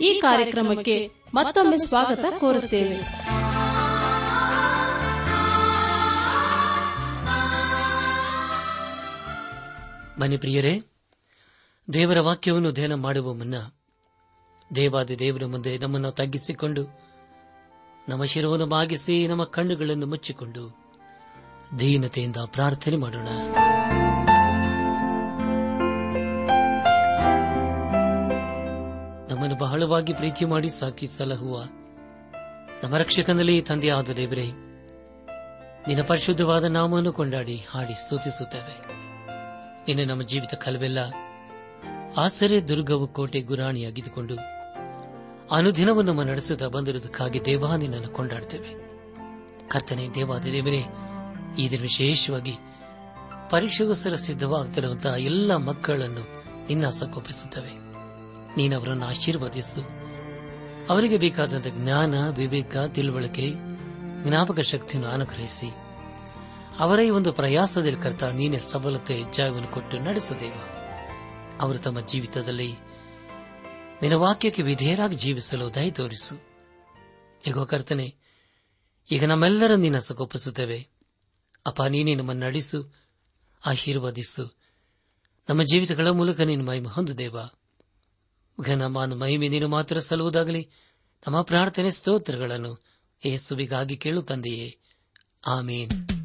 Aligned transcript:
ಈ 0.00 0.20
ಕಾರ್ಯಕ್ರಮಕ್ಕೆ 0.20 1.10
ಮತ್ತೊಮ್ಮೆ 1.34 1.78
ಸ್ವಾಗತ 1.78 2.24
ಕೋರುತ್ತೇವೆ. 2.38 3.00
ಬನ್ನಿ 10.20 10.36
ಪ್ರಿಯರೇ, 10.36 10.80
ದೇವರ 11.92 12.20
ವಾಕ್ಯವನ್ನು 12.20 12.72
ಧ್ಯಾನ 12.72 12.94
ಮಾಡುವ 12.94 13.34
ಮುನ್ನ 13.34 13.54
ದೇವಾದಿ 14.76 15.18
ದೇವರ 15.18 15.44
ಮುಂದೆ 15.46 15.78
ನಮ್ಮನ್ನು 15.78 16.10
ತಗ್ಗಿಸಿಕೊಂಡು 16.10 16.82
ನಮ್ಮ 18.08 18.24
ಶಿರವನ್ನು 18.24 18.66
ಬಾಗಿಸಿ 18.66 19.26
ನಮ್ಮ 19.28 19.44
ಕಣ್ಣುಗಳನ್ನು 19.44 20.06
ಮುಚ್ಚಿಕೊಂಡು 20.06 20.94
ದೀನತೆಯಿಂದ 21.80 22.36
ಪ್ರಾರ್ಥನೆ 22.46 22.96
ಮಾಡೋಣ. 22.96 23.28
ನಮ್ಮನ್ನು 29.30 29.56
ಬಹಳವಾಗಿ 29.56 30.12
ಪ್ರೀತಿ 30.12 30.44
ಮಾಡಿ 30.44 30.68
ಸಾಕಿ 30.68 31.06
ಸಲಹುವ 31.06 31.64
ನಮ್ಮ 32.82 32.96
ರಕ್ಷಕನಲ್ಲಿ 32.96 33.62
ತಂದೆಯಾದ 33.62 34.08
ದೇವರೇ, 34.08 34.46
ನಿನ್ನ 35.88 36.02
ಪರಿಶುದ್ಧವಾದ 36.06 36.64
ನಾಮವನ್ನು 36.64 37.12
ಕೊಂಡಾಡಿ 37.12 37.66
ಹಾಡಿ 37.70 37.94
ಸ್ತುತಿಸುತ್ತೇವೆ. 37.94 38.94
ನಿನ್ನೆ 39.80 40.04
ನಮ್ಮ 40.04 40.22
ಜೀವಿತ 40.22 40.54
ಕಲವೆಲ್ಲ 40.54 40.98
ಆಸರೆ, 42.16 42.68
ದುರ್ಗವು 42.68 43.08
ಕೋಟೆ 43.08 43.40
ಗುರಾಣಿಯಾಗಿದ್ದುಕೊಂಡು 43.40 44.36
ಅನುದಿನವನ್ನು 45.50 46.12
ನಮ್ಮ 46.12 46.22
ನಡೆಸುತ್ತಾ 46.22 46.68
ಬಂದಿರುವುದಕ್ಕಾಗಿ 46.68 47.44
ದೇವಾ 47.44 47.76
ನಿನ್ನನ್ನು 47.76 48.08
ಕೊಂಡಾಡ್ತೇವೆ. 48.08 48.68
ಕರ್ತನೆ 49.68 50.14
ದೇವಾದ 50.14 50.42
ದೇವರೇ, 50.42 50.82
ಈ 51.58 51.70
ದಿನ 51.70 51.80
ವಿಶೇಷವಾಗಿ 51.80 52.54
ಪರೀಕ್ಷೆಗೋಸ್ಕರ 53.50 54.14
ಸಿದ್ಧವಾಗುತ್ತಿರುವಂತಹ 54.14 55.14
ಎಲ್ಲ 55.14 55.56
ಮಕ್ಕಳನ್ನು 55.56 56.44
ನಿನ್ನ 56.66 56.88
ಸಕ್ಕೊಪ್ಪಿಸುತ್ತವೆ 56.88 57.79
ನೀನವರನ್ನು 58.56 59.06
ಆಶೀರ್ವದಿಸು. 59.06 59.82
ಅವರಿಗೆ 60.88 61.16
ಬೇಕಾದಂತ 61.16 61.66
ಜ್ಞಾನ, 61.66 62.30
ವಿವೇಕ, 62.30 62.76
ತಿಳುವಳಿಕೆ, 62.76 63.52
ಜ್ಞಾಪಕ 64.22 64.60
ಶಕ್ತಿಯನ್ನು 64.60 65.10
ಅನುಗ್ರಹಿಸಿ. 65.10 65.70
ಅವರ 66.78 67.00
ಈ 67.00 67.10
ಒಂದು 67.10 67.32
ಪ್ರಯಾಸದಲ್ಲಿ 67.32 68.00
ಕರ್ತ, 68.00 68.22
ನೀನೆ 68.22 68.58
ಸಬಲತೆ 68.58 69.22
ಜಯವನ್ನು 69.32 69.68
ಕೊಟ್ಟು 69.68 69.98
ನಡೆಸುದೇವ 69.98 70.54
ಅವರು 71.60 71.78
ತಮ್ಮ 71.78 72.00
ಜೀವಿತದಲ್ಲಿ 72.00 72.72
ನಿನ್ನ 74.02 74.14
ವಾಕ್ಯಕ್ಕೆ 74.14 74.62
ವಿಧೇಯರಾಗಿ 74.62 75.16
ಜೀವಿಸಲು 75.16 75.74
ದಯ 75.74 75.90
ತೋರಿಸು. 75.90 76.34
ಈಗ 77.46 77.58
ಕರ್ತನೆ, 77.58 78.14
ಈಗ 79.10 79.24
ನಮ್ಮೆಲ್ಲರ 79.24 79.74
ನಿನ್ನ 79.74 79.98
ಸಗೊಪ್ಪಿಸುತ್ತೇವೆ 79.98 80.88
ಅಪ್ಪ, 81.66 81.82
ನೀನೇ 81.82 82.14
ನಮ್ಮನ್ನು 82.14 82.46
ನಡೆಸು, 82.46 82.94
ಆಶೀರ್ವದಿಸು. 83.66 84.60
ನಮ್ಮ 85.48 85.62
ಜೀವಿತಗಳ 85.62 86.08
ಮೂಲಕ 86.08 86.40
ನೀನು 86.40 86.64
ಮೈಮ 86.64 86.88
ಹೊಂದುದೇವ 86.88 87.36
ಘನ 87.38 87.59
ಮಾನು 88.86 89.16
ಮಹಿಮೆ 89.16 89.48
ನೀನು 89.48 89.68
ಮಾತ್ರ 89.68 89.98
ಸಲ್ಲುವುದಾಗಲಿ. 89.98 90.70
ನಮ್ಮ 91.26 91.42
ಪ್ರಾರ್ಥನೆ 91.42 91.90
ಸ್ತೋತ್ರಗಳನ್ನು 91.90 92.84
ಯೇಸುವಿಗಾಗಿ 93.26 93.96
ಕೇಳು 93.96 94.22
ತಂದೆಯೇ. 94.22 94.78
ಆಮೇನ್. 95.46 96.19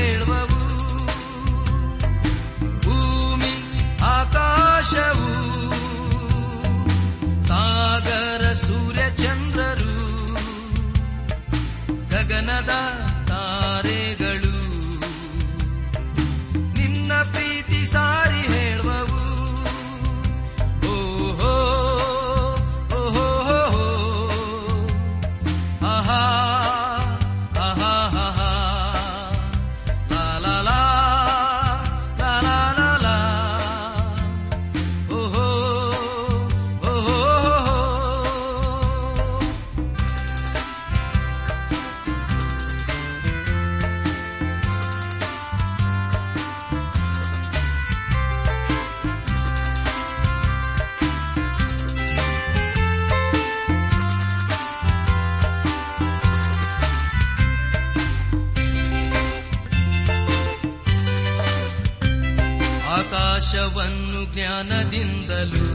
ಜ್ಞಾನದಿಂದಲೂ 64.41 65.65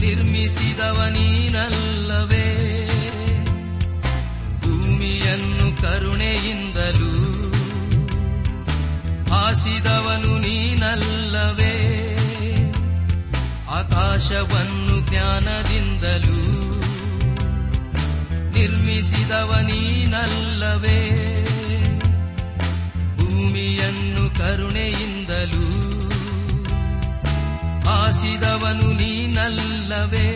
ನಿರ್ಮಿಸಿದವ 0.00 1.06
ನೀನಲ್ಲವೇ. 1.10 2.46
ಭೂಮಿಯನ್ನು 4.60 5.82
ಕರುಣೆಯಿಂದಲೂ 5.82 7.14
ಆಸಿದವನು 9.34 10.38
ನೀನಲ್ಲವೇ. 10.38 11.74
ಆಕಾಶವನ್ನು 13.68 15.10
ಜ್ಞಾನದಿಂದಲೂ 15.10 16.42
ನಿರ್ಮಿಸಿದವ 18.50 19.58
ನೀನಲ್ಲವೇ. 19.62 21.00
ಭೂಮಿಯನ್ನು 23.16 24.38
ಕರುಣೆಯಿಂದಲೂ 24.38 25.71
ಆಸಿದವನು 27.92 28.92
ನೀನಲ್ಲವೇ. 28.92 30.26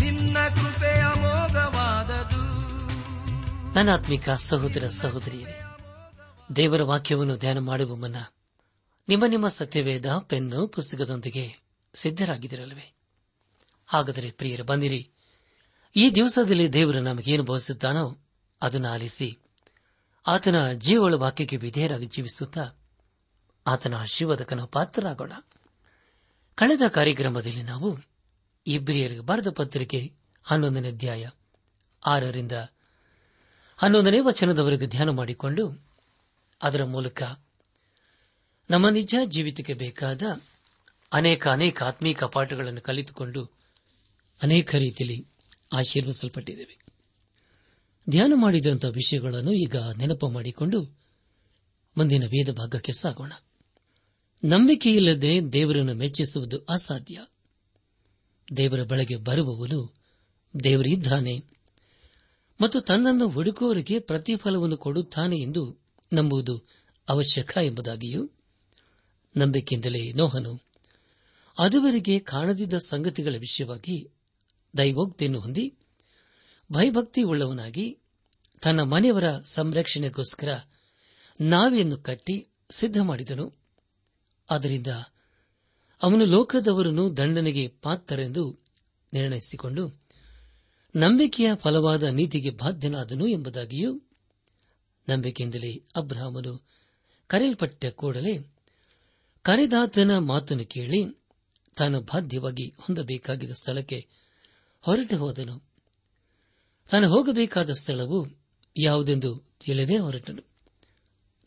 ನಿನ್ನ 0.00 0.36
ಕೃಪೆಯ 0.48 1.04
ಮೋಘವಾದದು 1.14 2.42
ನನ್ನ 3.74 3.90
ಆತ್ಮಿಕ 3.92 4.30
ಸಹೋದರ 4.30 4.88
ಸಹೋದರಿಯರೇ, 4.88 5.58
ದೇವರ 6.56 6.82
ವಾಕ್ಯವನ್ನು 6.82 7.36
ಧ್ಯಾನ 7.36 7.58
ಮಾಡುವ 7.58 7.96
ಮುನ್ನ 7.96 8.16
ನಿಮ್ಮ 9.08 9.24
ನಿಮ್ಮ 9.26 9.48
ಸತ್ಯವೇದ 9.48 10.06
ಪೆನ್ನು 10.18 10.68
ಪುಸ್ತಕದೊಂದಿಗೆ 10.68 11.44
ಸಿದ್ದರಾಗಿದ್ದಿರಲ್ವೇ 11.94 12.94
ಹಾಗಾದರೆ 13.86 14.30
ಪ್ರಿಯರು, 14.30 14.64
ಬಂದಿರಿ. 14.64 15.10
ಈ 15.96 16.10
ದಿವಸದಲ್ಲಿ 16.10 16.72
ದೇವರು 16.72 17.00
ನಮಗೇನು 17.00 17.42
ಬೋಧಿಸುತ್ತಾನೋ 17.42 18.04
ಅದನ್ನು 18.62 18.88
ಆಲಿಸಿ, 18.88 19.38
ಆತನ 20.26 20.72
ಜೀವಳ 20.72 21.14
ವಾಕ್ಯಕ್ಕೆ 21.14 21.56
ವಿಧೇಯರಾಗಿ 21.56 22.06
ಜೀವಿಸುತ್ತಾ 22.06 22.81
ಆತನ 23.66 24.04
ಶಿವದಕನ 24.04 24.64
ಪಾತ್ರರಾಗೋಣ. 24.64 25.32
ಕಳೆದ 26.54 26.80
ಕಾರ್ಯಕ್ರಮದಲ್ಲಿ 26.88 27.62
ನಾವು 27.62 27.98
ಇಬ್ರಿಯರಿಗೆ 28.66 29.20
ಬರೆದ 29.20 29.46
ಪತ್ರಿಕೆ 29.50 30.12
ಹನ್ನೊಂದನೇ 30.42 30.88
ಅಧ್ಯಾಯ 30.88 31.28
ಆರರಿಂದ 32.06 32.52
ಹನ್ನೊಂದನೇ 33.76 34.20
ವಚನದವರೆಗೆ 34.20 34.86
ಧ್ಯಾನ 34.86 35.10
ಮಾಡಿಕೊಂಡು 35.10 35.86
ಅದರ 36.62 36.84
ಮೂಲಕ 36.84 37.22
ನಮ್ಮ 38.70 38.88
ನಿಜ 38.88 39.14
ಜೀವಿತಕ್ಕೆ 39.24 39.74
ಬೇಕಾದ 39.74 40.22
ಅನೇಕ 41.12 41.48
ಅನೇಕ 41.48 41.82
ಆತ್ಮೀಕ 41.82 42.24
ಪಾಠಗಳನ್ನು 42.24 42.80
ಕಲಿತುಕೊಂಡು 42.80 43.44
ಅನೇಕ 44.42 44.74
ರೀತಿಯಲ್ಲಿ 44.74 45.26
ಆಶೀರ್ವಿಸಲ್ಪಟ್ಟಿದ್ದೇವೆ. 45.72 46.78
ಧ್ಯಾನ 48.10 48.32
ಮಾಡಿದಂಥ 48.36 48.84
ವಿಷಯಗಳನ್ನು 48.84 49.52
ಈಗ 49.52 49.76
ನೆನಪು 49.76 50.28
ಮಾಡಿಕೊಂಡು 50.28 50.82
ಮುಂದಿನ 51.96 52.24
ವೇದ 52.24 52.52
ಭಾಗಕ್ಕೆ 52.52 52.92
ಸಾಗೋಣ. 52.92 53.32
ನಂಬಿಕೆಯಿಲ್ಲದೆ 54.44 55.52
ದೇವರನ್ನು 55.52 55.94
ಮೆಚ್ಚಿಸುವುದು 55.94 56.58
ಅಸಾಧ್ಯ. 56.58 57.26
ದೇವರ 58.56 58.82
ಬಳಗೆ 58.82 59.16
ಬರುವವನು 59.16 59.94
ದೇವರಿದ್ದಾನೆ. 60.64 61.34
ಮತ್ತು 62.60 62.80
ತನ್ನನ್ನು 62.80 63.28
ಹುಡುಕುವವರಿಗೆ 63.28 63.98
ಪ್ರತಿಫಲವನ್ನು 63.98 64.76
ಕೊಡುತ್ತಾನೆ 64.76 65.36
ಎಂದು 65.36 65.78
ನಂಬುವುದು 66.12 66.66
ಅವಶ್ಯಕ 67.08 67.58
ಎಂಬುದಾಗಿಯೂ 67.62 68.30
ನಂಬಿಕೆಯಿಂದಲೇ 69.36 70.12
ನೋಹನು, 70.12 70.60
ಅದುವರೆಗೆ 71.58 72.18
ಕಾಣದಿದ್ದ 72.18 72.74
ಸಂಗತಿಗಳ 72.74 73.34
ವಿಷಯವಾಗಿ 73.38 74.08
ದೈವೋಕ್ತಿಯನ್ನು 74.78 75.40
ಹೊಂದಿ 75.40 75.74
ಭಯಭಕ್ತಿ 76.72 77.22
ಉಳ್ಳವನಾಗಿ 77.22 77.98
ತನ್ನ 78.62 78.80
ಮನೆಯವರ 78.80 79.24
ಸಂರಕ್ಷಣೆಗೋಸ್ಕರ 79.44 80.58
ನಾವೆಯನ್ನು 81.40 81.96
ಕಟ್ಟಿ 81.96 82.48
ಸಿದ್ಧ 82.70 83.00
ಮಾಡಿದನು 83.00 83.61
ಆದ್ದರಿಂದ 84.52 84.86
ಅವನು 86.02 86.24
ಲೋಕದವರನ್ನು 86.24 87.16
ದಂಡನೆಗೆ 87.16 87.68
ಪಾತ್ರರೆಂದು 87.68 88.58
ನಿರ್ಣಯಿಸಿಕೊಂಡು 89.12 90.00
ನಂಬಿಕೆಯ 90.96 91.50
ಫಲವಾದ 91.54 92.02
ನೀತಿಗೆ 92.02 92.50
ಬಾಧ್ಯನಾದನು 92.50 93.26
ಎಂಬುದಾಗಿಯೂ 93.26 94.00
ನಂಬಿಕೆಯಿಂದಲೇ 95.08 95.84
ಅಬ್ರಹಾಮನು 95.96 96.68
ಕರೆಯಲ್ಪಟ್ಟ 97.26 97.86
ಕೂಡಲೇ 97.86 98.52
ಕರೆದಾತನ 99.42 100.18
ಮಾತನ್ನು 100.18 100.64
ಕೇಳಿ 100.64 101.22
ತಾನು 101.76 102.00
ಬಾಧ್ಯವಾಗಿ 102.00 102.68
ಹೊಂದಬೇಕಾಗಿದ್ದ 102.68 103.52
ಸ್ಥಳಕ್ಕೆ 103.52 104.08
ಹೊರಟು 104.80 105.16
ಹೋದನು. 105.16 105.62
ತಾನು 106.90 107.08
ಹೋಗಬೇಕಾದ 107.08 107.70
ಸ್ಥಳವು 107.70 108.26
ಯಾವುದೆಂದು 108.76 109.44
ತಿಳಿದೇ 109.64 109.98
ಹೊರಟನು. 109.98 110.42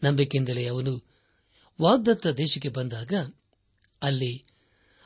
ನಂಬಿಕೆಯಿಂದಲೇ 0.03 0.67
ಅವನು 0.67 1.04
ವಾಗ್ದತ್ತ 1.81 2.27
ದೇಶಕ್ಕೆ 2.27 2.69
ಬಂದಾಗ 2.69 3.13
ಅಲ್ಲಿ 4.01 4.45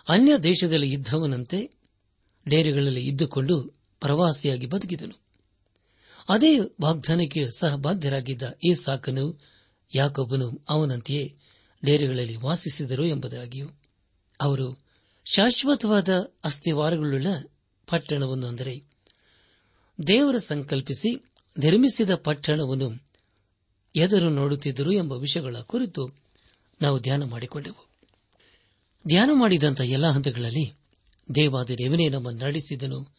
ಅನ್ಯ 0.09 0.37
ದೇಶದಲ್ಲಿ 0.37 0.91
ಇದ್ದವನಂತೆ 0.91 1.71
ಡೇರೆಗಳಲ್ಲಿ 2.47 3.07
ಇದ್ದುಕೊಂಡು 3.07 3.73
ಪ್ರವಾಸಿಯಾಗಿ 4.01 4.65
ಬದುಕಿದನು. 4.65 5.19
ಅದೇ 6.29 6.59
ವಾಗ್ದಾನಕ್ಕೆ 6.81 7.47
ಸಹಬಾಧ್ಯರಾಗಿದ್ದ 7.57 8.41
ಈ 8.63 8.73
ಸಾಕನು 8.73 9.41
ಯಾಕೊಬ್ಬನು 9.95 10.65
ಅವನಂತೆಯೇ 10.69 11.35
ಡೇರೆಗಳಲ್ಲಿ 11.85 12.35
ವಾಸಿಸಿದರು 12.35 13.05
ಎಂಬುದಾಗಿಯೂ, 13.05 13.67
ಅವರು 14.41 14.79
ಶಾಶ್ವತವಾದ 15.25 16.09
ಅಸ್ಥಿವಾರಗಳುಳ್ಳ 16.43 17.27
ಪಟ್ಟಣವನ್ನು 17.87 18.47
ಅಂದರೆ 18.47 18.83
ದೇವರ 20.07 20.37
ಸಂಕಲ್ಪಿಸಿ 20.37 21.25
ನಿರ್ಮಿಸಿದ 21.57 22.15
ಪಟ್ಟಣವನ್ನು 22.15 22.91
ಎದುರು 23.95 24.29
ನೋಡುತ್ತಿದ್ದರು 24.29 24.91
ಎಂಬ 24.91 25.11
ವಿಷಯಗಳ 25.11 25.55
ಕುರಿತು 25.61 26.28
ನಾವು 26.81 26.99
ಧ್ಯಾನ 26.99 27.23
ಮಾಡಿಕೊಂಡೆವು. 27.23 27.89
ಧ್ಯಾನ 29.07 29.29
ಮಾಡಿದಂಥ 29.33 29.81
ಎಲ್ಲ 29.81 30.07
ಹಂತಗಳಲ್ಲಿ 30.07 30.73
ದೇವಾದ 31.35 31.69
ದೇವನೇ 31.69 32.09
ನಮ್ಮನ್ನು 32.09 32.45
ನಡೆಸಿದನು. 32.45 33.15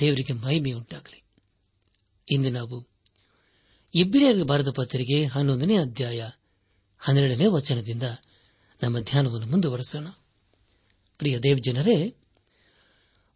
ದೇವರಿಗೆ 0.00 0.32
ಮಹಿಮೆಯುಂಟಾಗಲಿ 0.32 1.22
ಇಂದು 2.30 2.50
ನಾವು 2.50 2.86
ಇಬ್ರಿಯರಿಗೆ 3.94 4.44
ಭಾರತ 4.44 4.68
ಪತ್ರಿಕೆ 4.68 5.24
ಹನ್ನೊಂದನೇ 5.24 5.76
ಅಧ್ಯಾಯ 5.76 6.28
ಹನ್ನೆರಡನೇ 6.98 7.46
ವಚನದಿಂದ 7.46 8.02
ನಮ್ಮ 8.82 8.98
ಧ್ಯಾನವನ್ನು 8.98 9.46
ಮುಂದುವರೆಸೋಣ. 9.46 10.06
ಪ್ರಿಯ 11.18 11.38
ದೇವಜನರೇ, 11.38 12.14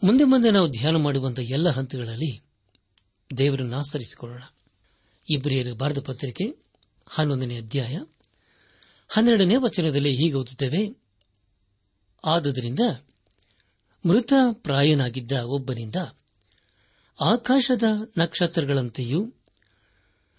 ಮುಂದೆ 0.04 0.24
ಮುಂದೆ 0.24 0.50
ನಾವು 0.50 0.68
ಧ್ಯಾನ 0.68 0.96
ಮಾಡುವಂತಹ 0.96 1.42
ಎಲ್ಲ 1.42 1.68
ಹಂತಗಳಲ್ಲಿ 1.68 2.42
ದೇವರನ್ನು 3.38 3.76
ಆಚರಿಸಿಕೊಳ್ಳೋಣ. 3.76 4.42
ಇಬ್ಬರಿಯರು 5.30 5.74
ಬರೆದ 5.74 6.00
ಪತ್ರಿಕೆ 6.00 6.54
ಹನ್ನೊಂದನೇ 7.06 7.56
ಅಧ್ಯಾಯ 7.56 7.98
ಹನ್ನೆರಡನೇ 9.08 9.56
ವಚನದಲ್ಲಿ 9.56 10.16
ಹೀಗೆ 10.16 10.34
ಓದುತ್ತೇವೆ. 10.34 11.02
ಆದುದರಿಂದ 12.24 12.80
ಮೃತ 14.06 14.32
ಪ್ರಾಯನಾಗಿದ್ದ 14.52 15.32
ಒಬ್ಬನಿಂದ 15.32 15.96
ಆಕಾಶದ 17.20 17.82
ನಕ್ಷತ್ರಗಳಂತೆಯೂ 18.18 19.32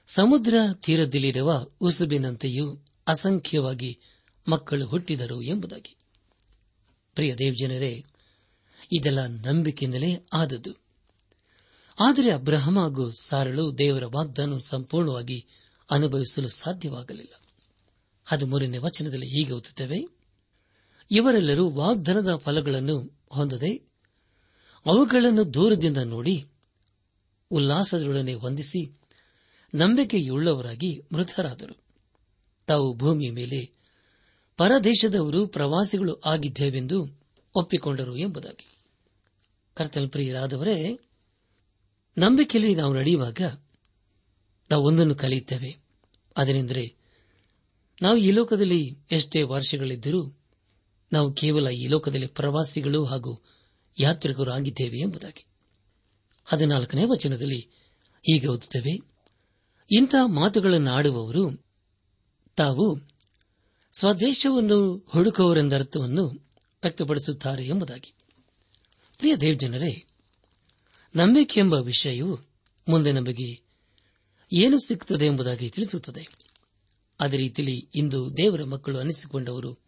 ಸಮುದ್ರ 0.08 0.56
ತೀರದಲ್ಲಿರುವ 0.74 1.68
ಉಸುಬಿನಂತೆಯೂ 1.82 2.86
ಅಸಂಖ್ಯವಾಗಿ 3.08 4.00
ಮಕ್ಕಳು 4.48 4.86
ಹುಟ್ಟಿದರು 4.86 5.42
ಎಂಬುದಾಗಿ. 5.42 5.98
ಪ್ರಿಯ 7.16 7.36
ದೇವಜನರೇ, 7.36 8.06
ಇದೆಲ್ಲ 8.92 9.26
ನಂಬಿಕೆಯಿಂದಲೇ 9.26 10.26
ಆದದ್ದು. 10.34 10.74
ಆದರೆ 12.00 12.32
ಅಬ್ರಹಮ 12.32 12.80
ಹಾಗೂ 12.80 13.12
ಸಾರಳು 13.12 13.78
ದೇವರ 13.78 14.04
ವಾಗ್ದಾನ 14.06 14.58
ಸಂಪೂರ್ಣವಾಗಿ 14.66 15.48
ಅನುಭವಿಸಲು 15.92 16.50
ಸಾಧ್ಯವಾಗಲಿಲ್ಲ. 16.50 17.39
ಹದಿಮೂರನೇ 18.30 18.78
ವಚನದಲ್ಲಿ 18.78 19.28
ಹೀಗೆ 19.28 19.52
ಓದುತ್ತೇವೆ. 19.52 20.08
ಇವರೆಲ್ಲರೂ 21.12 21.70
ವಾಗ್ದಾನದ 21.70 22.36
ಫಲಗಳನ್ನು 22.36 23.20
ಹೊಂದದೆ 23.30 23.76
ಅವುಗಳನ್ನು 24.86 25.54
ದೂರದಿಂದ 25.54 25.98
ನೋಡಿ 25.98 26.48
ಉಲ್ಲಾಸದೊಡನೆ 27.52 28.34
ವಂದಿಸಿ 28.34 29.00
ನಂಬಿಕೆಯುಳ್ಳವರಾಗಿ 29.76 31.02
ಮೃತರಾದರು. 31.14 31.84
ತಾವು 32.68 32.96
ಭೂಮಿಯ 32.96 33.32
ಮೇಲೆ 33.32 33.72
ಪರದೇಶದವರು 34.58 35.48
ಪ್ರವಾಸಿಗಳು 35.48 36.22
ಆಗಿದ್ದೇವೆಂದು 36.26 37.20
ಒಪ್ಪಿಕೊಂಡರು 37.56 38.18
ಎಂಬುದಾಗಿ. 38.18 38.68
ಕರ್ತಲ್ಪ್ರಿಯರಾದವರೇ 39.74 41.00
ನಂಬಿಕೆಯಲ್ಲಿ 42.18 42.76
ನಾವು 42.76 42.94
ನಡೆಯುವಾಗ 42.94 43.42
ನಾವು 44.72 44.84
ಒಂದನ್ನು 44.84 45.16
ಕಲಿಯುತ್ತೇವೆ. 45.16 45.78
ಅದನೆಂದರೆ 46.38 46.99
ನಾವು 48.02 48.18
ಈ 48.18 48.32
ಲೋಕದಲ್ಲಿ 48.32 48.98
ಎಷ್ಟೇ 49.12 49.44
ವರ್ಷಗಳಿದ್ದರೂ 49.44 50.38
ನಾವು 51.14 51.34
ಕೇವಲ 51.34 51.70
ಈ 51.70 51.88
ಲೋಕದಲ್ಲಿ 51.88 52.28
ಪ್ರವಾಸಿಗಳು 52.28 53.06
ಹಾಗೂ 53.06 53.42
ಯಾತ್ರಿಕರು 54.00 54.52
ಆಗಿದ್ದೇವೆ 54.52 54.98
ಎಂಬುದಾಗಿ. 54.98 55.46
ಹದಿನಾಲ್ಕನೇ 56.46 57.04
ವಚನದಲ್ಲಿ 57.04 57.60
ಹೀಗೆ 58.22 58.48
ಓದುತ್ತೇವೆ, 58.48 59.00
ಇಂಥ 59.92 60.16
ಮಾತುಗಳನ್ನು 60.26 60.94
ಆಡುವವರು 60.94 61.66
ತಾವು 62.56 63.00
ಸ್ವದೇಶವನ್ನು 64.00 65.06
ಹುಡುಕುವರೆಂದರ್ಥವನ್ನು 65.08 66.28
ವ್ಯಕ್ತಪಡಿಸುತ್ತಾರೆ 66.82 67.66
ಎಂಬುದಾಗಿ. 67.68 68.14
ಪ್ರಿಯ 69.18 69.36
ದೇವಜನರೇ, 69.36 70.06
ನಂಬಿಕೆ 71.16 71.60
ಎಂಬ 71.60 71.74
ವಿಷಯವು 71.74 72.40
ಮುಂದೆ 72.90 73.12
ನಮಗೆ 73.12 73.62
ಏನು 74.54 74.80
ಸಿಗುತ್ತದೆ 74.80 75.26
ಎಂಬುದಾಗಿ 75.26 75.70
ತಿಳಿಸುತ್ತದೆ. 75.70 76.49
ಅದೇ 77.20 77.38
ರೀತಿಯಲ್ಲಿ 77.38 77.90
ಇಂದು 77.96 78.38
ದೇವರ 78.38 78.64
ಮಕ್ಕಳು 78.64 79.00
ಅನಿಸಿಕೊಂಡವರು 79.00 79.80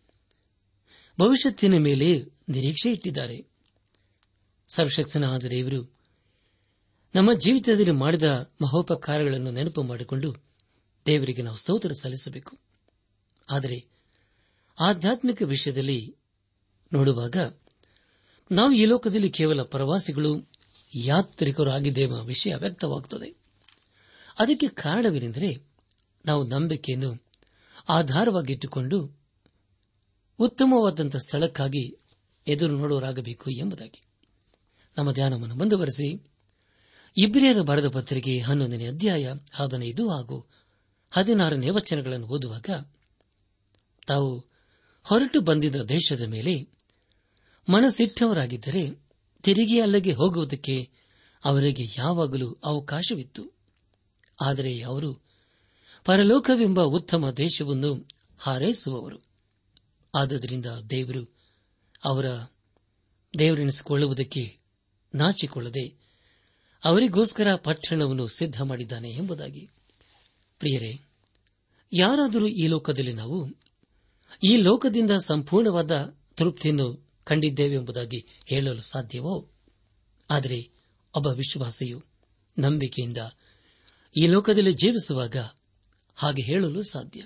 ಭವಿಷ್ಯತ್ತಿನ 1.20 1.78
ಮೇಲೆ 1.78 2.22
ನಿರೀಕ್ಷೆ 2.50 2.92
ಇಟ್ಟಿದ್ದಾರೆ. 2.92 3.46
ಸರ್ವಶಕ್ತನಾದ 4.68 5.44
ದೇವರು, 5.44 5.96
ನಮ್ಮ 7.16 7.34
ಜೀವಿತದಲ್ಲಿ 7.34 7.92
ಮಾಡಿದ 7.92 8.24
ಮಹೋಪಕಾರಗಳನ್ನು 8.62 9.52
ನೆನಪು 9.52 9.84
ಮಾಡಿಕೊಂಡು 9.84 10.36
ದೇವರಿಗೆ 11.06 11.42
ನಾವು 11.42 11.58
ಸ್ತೋತ್ರ 11.58 11.92
ಸಲ್ಲಿಸಬೇಕು. 11.92 12.58
ಆದರೆ 13.50 13.86
ಆಧ್ಯಾತ್ಮಿಕ 14.80 15.42
ವಿಷಯದಲ್ಲಿ 15.42 16.16
ನೋಡುವಾಗ 16.94 17.36
ನಾವು 18.52 18.72
ಈ 18.72 18.86
ಲೋಕದಲ್ಲಿ 18.86 19.30
ಕೇವಲ 19.30 19.64
ಪ್ರವಾಸಿಗಳು 19.64 20.50
ಯಾತ್ರಿಕರು 20.96 21.72
ಆಗಿದ್ದೇವ 21.72 22.24
ವಿಷಯ 22.24 22.56
ವ್ಯಕ್ತವಾಗುತ್ತದೆ. 22.56 23.36
ಅದಕ್ಕೆ 24.40 24.68
ಕಾರಣವೇನೆಂದರೆ 24.68 25.71
ನಾವು 26.26 26.44
ನಂಬಿಕೆಯನ್ನು 26.44 27.26
ಆಧಾರವಾಗಿಟ್ಟುಕೊಂಡು 27.90 29.20
ಉತ್ತಮವಾದಂಥ 30.40 31.16
ಸ್ಥಳಕ್ಕಾಗಿ 31.16 31.98
ಎದುರು 32.48 32.78
ನೋಡುವರಾಗಬೇಕು 32.78 33.50
ಎಂಬುದಾಗಿ. 33.50 34.04
ನಮ್ಮ 34.98 35.12
ಧ್ಯಾನವನ್ನು 35.12 35.56
ಮುಂದುವರೆಸಿ. 35.56 36.26
ಇಬ್ರಿಯರ 37.18 37.62
ಬರೆದ 37.62 37.90
ಪತ್ರಿಕೆ 37.90 38.40
ಹನ್ನೊಂದನೇ 38.40 38.88
ಅಧ್ಯಾಯ 38.88 39.34
ಹದಿನೈದು 39.52 40.10
ಹಾಗೂ 40.10 40.50
ಹದಿನಾರನೇ 41.12 41.70
ವಚನಗಳನ್ನು 41.70 42.28
ಓದುವಾಗ 42.28 42.70
ತಾವು 44.08 44.46
ಹೊರಟು 45.04 45.42
ಬಂದಿದ್ದ 45.42 45.76
ದೇಶದ 45.76 46.22
ಮೇಲೆ 46.22 46.68
ಮನಸ್ಸಿಟ್ಟವರಾಗಿದ್ದರೆ 47.70 48.90
ತಿರುಗಿ 49.44 49.80
ಅಲ್ಲಿಗೆ 49.80 50.12
ಹೋಗುವುದಕ್ಕೆ 50.12 50.90
ಅವರಿಗೆ 51.46 51.84
ಯಾವಾಗಲೂ 51.98 52.58
ಅವಕಾಶವಿತ್ತು. 52.64 53.52
ಆದರೆ 54.46 54.82
ಅವರು 54.82 55.31
ಪರಲೋಕವೆಂಬ 56.06 56.82
ಉತ್ತಮ 56.82 57.30
ದೇಶವನ್ನು 57.30 58.08
ಹಾರೈಸುವವರು. 58.38 59.18
ಆದ್ದರಿಂದ 60.16 60.66
ದೇವರು 60.66 61.36
ಅವರ 62.04 62.26
ದೇವರೆನಿಸಿಕೊಳ್ಳುವುದಕ್ಕೆ 63.40 64.58
ನಾಚಿಕೊಳ್ಳದೆ 65.16 66.02
ಅವರಿಗೋಸ್ಕರ 66.84 67.56
ಪಟ್ಟಣವನ್ನು 67.56 68.28
ಸಿದ್ಧ 68.28 68.62
ಮಾಡಿದ್ದಾನೆ 68.62 69.10
ಎಂಬುದಾಗಿ. 69.10 69.70
ಪ್ರಿಯರೇ, 70.60 71.06
ಯಾರಾದರೂ 71.94 72.48
ಈ 72.48 72.68
ಲೋಕದಲ್ಲಿ 72.68 73.14
ನಾವು 73.14 73.50
ಈ 74.44 74.58
ಲೋಕದಿಂದ 74.58 75.12
ಸಂಪೂರ್ಣವಾದ 75.12 76.18
ತೃಪ್ತಿಯನ್ನು 76.36 77.10
ಕಂಡಿದ್ದೇವೆ 77.24 77.76
ಎಂಬುದಾಗಿ 77.76 78.26
ಹೇಳಲು 78.46 78.82
ಸಾಧ್ಯವೋ? 78.82 79.50
ಆದರೆ, 80.30 80.70
ಒಬ್ಬ 81.16 81.28
ವಿಶ್ವಾಸಿಯು 81.28 82.04
ನಂಬಿಕೆಯಿಂದ 82.60 83.18
ಈ 84.18 84.28
ಲೋಕದಲ್ಲಿ 84.28 84.74
ಜೀವಿಸುವಾಗ 84.74 85.36
ಹಾಗೆ 86.16 86.42
ಹೇಳಲು 86.42 86.84
ಸಾಧ್ಯ. 86.84 87.22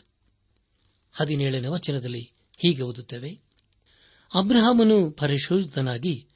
ಹದಿನೇಳನೇ 1.12 1.68
ವಚನದಲ್ಲಿ 1.68 2.22
ಹೀಗೆ 2.58 2.82
ಓದುತ್ತೇವೆ. 2.82 3.40
ಅಬ್ರಹಾಮನು 4.34 5.12
ಪರಿಶೋಧಿತನಾಗಿ 5.12 6.28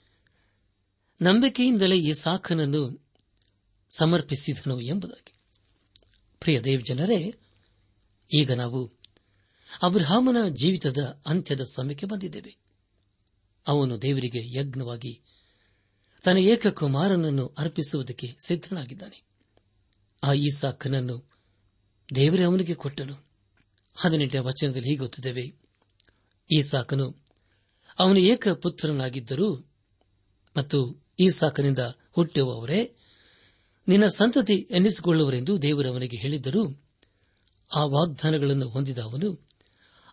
ನಂಬಿಕೆಯಿಂದಲೇ 1.22 2.00
ಈ 2.00 2.14
ಸಾಖನನ್ನು 2.14 3.12
ಸಮರ್ಪಿಸಿದನು 3.98 4.82
ಎಂಬುದಾಗಿ. 4.82 5.34
ಪ್ರಿಯ 6.40 6.60
ದೇವ್ 6.60 6.86
ಜನರೇ, 6.86 7.34
ಈಗ 8.38 8.52
ನಾವು 8.52 8.92
ಅಬ್ರಹಾಮನ 9.82 10.48
ಜೀವಿತದ 10.48 11.22
ಅಂತ್ಯದ 11.26 11.62
ಸಮಯಕ್ಕೆ 11.62 12.06
ಬಂದಿದ್ದೇವೆ. 12.06 12.58
ಅವನು 13.68 14.02
ದೇವರಿಗೆ 14.02 14.58
ಯಜ್ಞವಾಗಿ 14.58 15.22
ತನ್ನ 16.24 16.38
ಏಕಕುಮಾರನನ್ನು 16.38 17.56
ಅರ್ಪಿಸುವುದಕ್ಕೆ 17.58 18.36
ಸಿದ್ದನಾಗಿದ್ದಾನೆ 18.46 19.24
ಆ 20.24 20.34
ಈ 20.34 20.50
ಸಾಕನನ್ನು 20.50 21.29
ದೇವರೇ 22.16 22.44
ಅವನಿಗೆ 22.44 22.76
ಕೊಟ್ಟನು. 22.76 23.26
ಹದಿನೆಂಟನೇ 23.96 24.40
ವಚನದಲ್ಲಿ 24.40 24.90
ಹೀಗೆ 24.90 25.00
ಗೊತ್ತಿದ್ದೇವೆ. 25.00 25.54
ಈ 26.58 26.62
ಸಾಕನು 26.62 27.26
ಅವನು 28.00 28.20
ಏಕ 28.20 28.48
ಪುತ್ರನಾಗಿದ್ದರು 28.48 29.74
ಮತ್ತು 30.58 31.08
ಈ 31.20 31.30
ಸಾಕನಿಂದ 31.30 31.80
ಹುಟ್ಟುವವರೇ 32.12 32.96
ನಿನ್ನ 33.88 34.08
ಸಂತತಿ 34.08 34.54
ಎನ್ನಿಸಿಕೊಳ್ಳುವರೆಂದು 34.54 35.62
ದೇವರವನಿಗೆ 35.62 36.18
ಹೇಳಿದ್ದರೂ, 36.18 36.84
ಆ 37.76 37.86
ವಾಗ್ದಾನಗಳನ್ನು 37.86 38.68
ಹೊಂದಿದ 38.68 39.00
ಅವನು, 39.00 39.48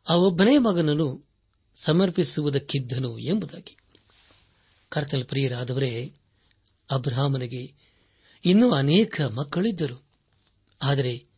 ಆ 0.09 0.15
ಒಬ್ಬನೇ 0.15 0.59
ಮಗನನ್ನು 0.59 1.29
ಸಮರ್ಪಿಸುವುದಕ್ಕಿದ್ದನು 1.75 3.19
ಎಂಬುದಾಗಿ. 3.19 3.77
ಕರ್ತನ 4.89 5.23
ಪ್ರಿಯರಾದವರೇ, 5.29 6.15
ಅಬ್ರಹಾಮನಿಗೆ 6.91 7.75
ಇನ್ನೂ 8.45 8.71
ಅನೇಕ 8.71 9.21
ಮಕ್ಕಳಿದ್ದರು. 9.21 10.05
ಆದರೆ 10.83 11.36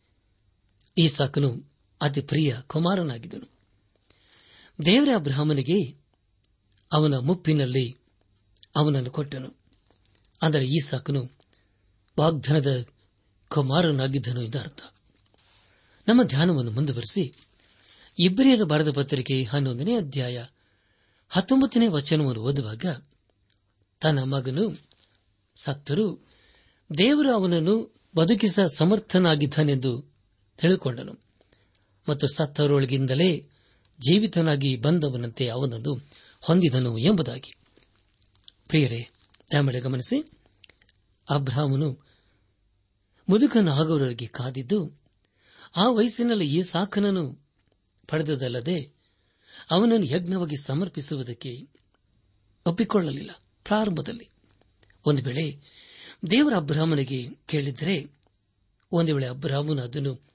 ಈ 0.99 1.09
ಸಾಕನು 1.09 1.71
ಅತಿ 2.01 2.21
ಪ್ರಿಯ 2.21 2.55
ಕುಮಾರನಾಗಿದ್ದನು. 2.67 3.49
ದೇವರ 4.85 5.09
ಬ್ರಾಹ್ಮನಿಗೆ 5.17 6.03
ಅವನ 6.91 7.17
ಮುಪ್ಪಿನಲ್ಲಿ 7.17 7.97
ಅವನನ್ನು 8.75 9.11
ಕೊಟ್ಟನು. 9.11 9.59
ಅಂದರೆ 10.41 10.65
ಈ 10.65 10.79
ಸಾಕನು 10.79 11.31
ವಾಗ್ದಾನದ 12.19 12.85
ಕುಮಾರನಾಗಿದ್ದನು 13.47 14.41
ಎಂದು 14.41 14.59
ಅರ್ಥ. 14.59 14.81
ನಮ್ಮ 16.07 16.23
ಧ್ಯಾನವನ್ನು 16.23 16.71
ಮುಂದುವರೆಸಿ 16.71 17.33
ಇಬ್ಬರಿಯರ 18.19 18.63
ಭಾರತ 18.63 18.87
ಪತ್ರಿಕೆ 18.87 19.43
ಹನ್ನೊಂದನೇ 19.43 19.97
ಅಧ್ಯಾಯ 19.97 20.45
ಹತ್ತೊಂಬತ್ತನೇ 21.29 21.87
ವಚನವನ್ನು 21.87 22.41
ಓದುವಾಗ, 22.41 22.85
ತನ್ನ 24.01 24.19
ಮಗನು 24.19 24.77
ಸತ್ತರು 25.55 26.27
ದೇವರು 26.97 27.33
ಅವನನ್ನು 27.33 27.95
ಬದುಕಿಸ 28.15 28.59
ಸಮರ್ಥನಾಗಿದ್ದಾನೆಂದು 28.75 30.08
ತಿಳಿದುಕೊಂಡನು 30.59 31.19
ಮತ್ತು 32.09 32.27
ಸತ್ತವರೊಳಗಿಂದಲೇ 32.27 33.37
ಜೀವಿತನಾಗಿ 33.99 34.75
ಬಂದವನಂತೆ 34.75 35.47
ಅವನನ್ನು 35.47 36.01
ಹೊಂದಿದನು 36.41 36.97
ಎಂಬುದಾಗಿ. 36.97 37.53
ಪ್ರಿಯರೇ 38.67 39.09
ಆಮೇಲೆ 39.57 39.79
ಗಮನಿಸಿ. 39.79 40.31
ಅಬ್ರಾಹ್ಮನು 41.29 42.05
ಮುದುಕನಾಗುವವರೆಗೆ 43.29 44.27
ಕಾದಿದ್ದು, 44.27 45.01
ಆ 45.75 45.89
ವಯಸ್ಸಿನಲ್ಲಿ 45.89 46.55
ಈ 46.55 46.63
ಸಾಕನನ್ನು 46.63 47.45
ಪಡೆದದಲ್ಲದೆ 48.07 48.93
ಅವನನ್ನು 49.71 50.05
ಯಜ್ಞವಾಗಿ 50.05 50.65
ಸಮರ್ಪಿಸುವುದಕ್ಕೆ 50.65 51.67
ಒಪ್ಪಿಕೊಳ್ಳಲಿಲ್ಲ 52.65 53.31
ಪ್ರಾರಂಭದಲ್ಲಿ. 53.63 54.29
ಒಂದು 55.05 55.23
ವೇಳೆ 55.23 55.61
ದೇವರ 56.31 56.53
ಅಬ್ರಾಹ್ಮನಿಗೆ 56.55 57.29
ಕೇಳಿದರೆ, 57.47 58.11
ಒಂದು 58.91 59.15
ವೇಳೆ 59.15 59.27
ಅಬ್ರಾಹ್ಮನು 59.27 59.81
ಅದನ್ನು 59.81 60.28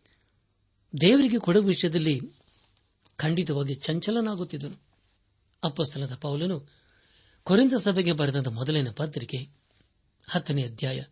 ದೇವರಿಗೆ 1.00 1.38
ಕೊಡುವ 1.38 1.64
ವಿಷಯದಲ್ಲಿ 1.64 2.20
ಖಂಡಿತವಾಗಿ 3.16 3.74
ಚಂಚಲನಾಗುತ್ತಿದ್ದನು. 3.74 4.82
ಅಪ್ಪಸ್ತನದ 5.64 6.14
ಪೌಲನು 6.14 6.68
ಕೊರಿಂದ 7.42 7.72
ಸಭೆಗೆ 7.72 8.12
ಬರೆದ 8.12 8.46
ಮೊದಲಿನ 8.46 8.90
ಪತ್ರಿಕೆ 8.90 9.48
ಹತ್ತನೇ 10.28 10.62
ಅಧ್ಯಾಯ 10.62 11.02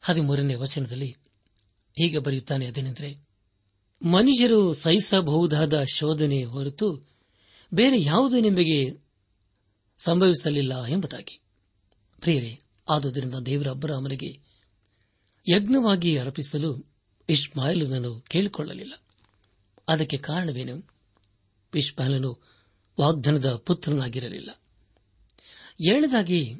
ಹದಿಮೂರನೇ 0.00 0.54
ವಚನದಲ್ಲಿ 0.54 1.16
ಹೀಗೆ 1.98 2.18
ಬರೆಯುತ್ತಾನೆ 2.18 2.66
ಅದೇನೆಂದರೆ, 2.66 3.16
ಮನುಷ್ಯರು 4.10 4.74
ಸಹಿಸಬಹುದಾದ 4.74 5.82
ಶೋಧನೆ 5.82 6.44
ಹೊರತು 6.44 7.02
ಬೇರೆ 7.74 8.02
ಯಾವುದೂ 8.02 8.40
ನಿಮಗೆ 8.40 9.02
ಸಂಭವಿಸಲಿಲ್ಲ 9.98 10.84
ಎಂಬುದಾಗಿ. 10.84 11.40
ಪ್ರಿಯರೇ, 12.20 12.60
ಆದುದರಿಂದ 12.88 13.34
ದೇವರ 13.34 13.68
ಅಬ್ರಾಹ್ಮನಿಗೆ 13.68 14.40
ಯಜ್ಞವಾಗಿ 15.48 16.18
ಅರ್ಪಿಸಲು 16.18 16.91
ಇಷ್ಮಾಯಲನನ್ನು 17.28 18.20
ಕೇಳಿಕೊಳ್ಳಲಿಲ್ಲ. 18.20 18.94
ಅದಕ್ಕೆ 19.88 20.18
ಕಾರಣವೇನು? 20.18 20.92
ಇಷ್ಮಾಯಲನು 21.74 22.38
ವಾಗ್ದಾನದ 23.00 23.54
ಪುತ್ರನಾಗಿರಲಿಲ್ಲ. 23.54 24.50
ಏಳದಾಗಿ 25.88 26.54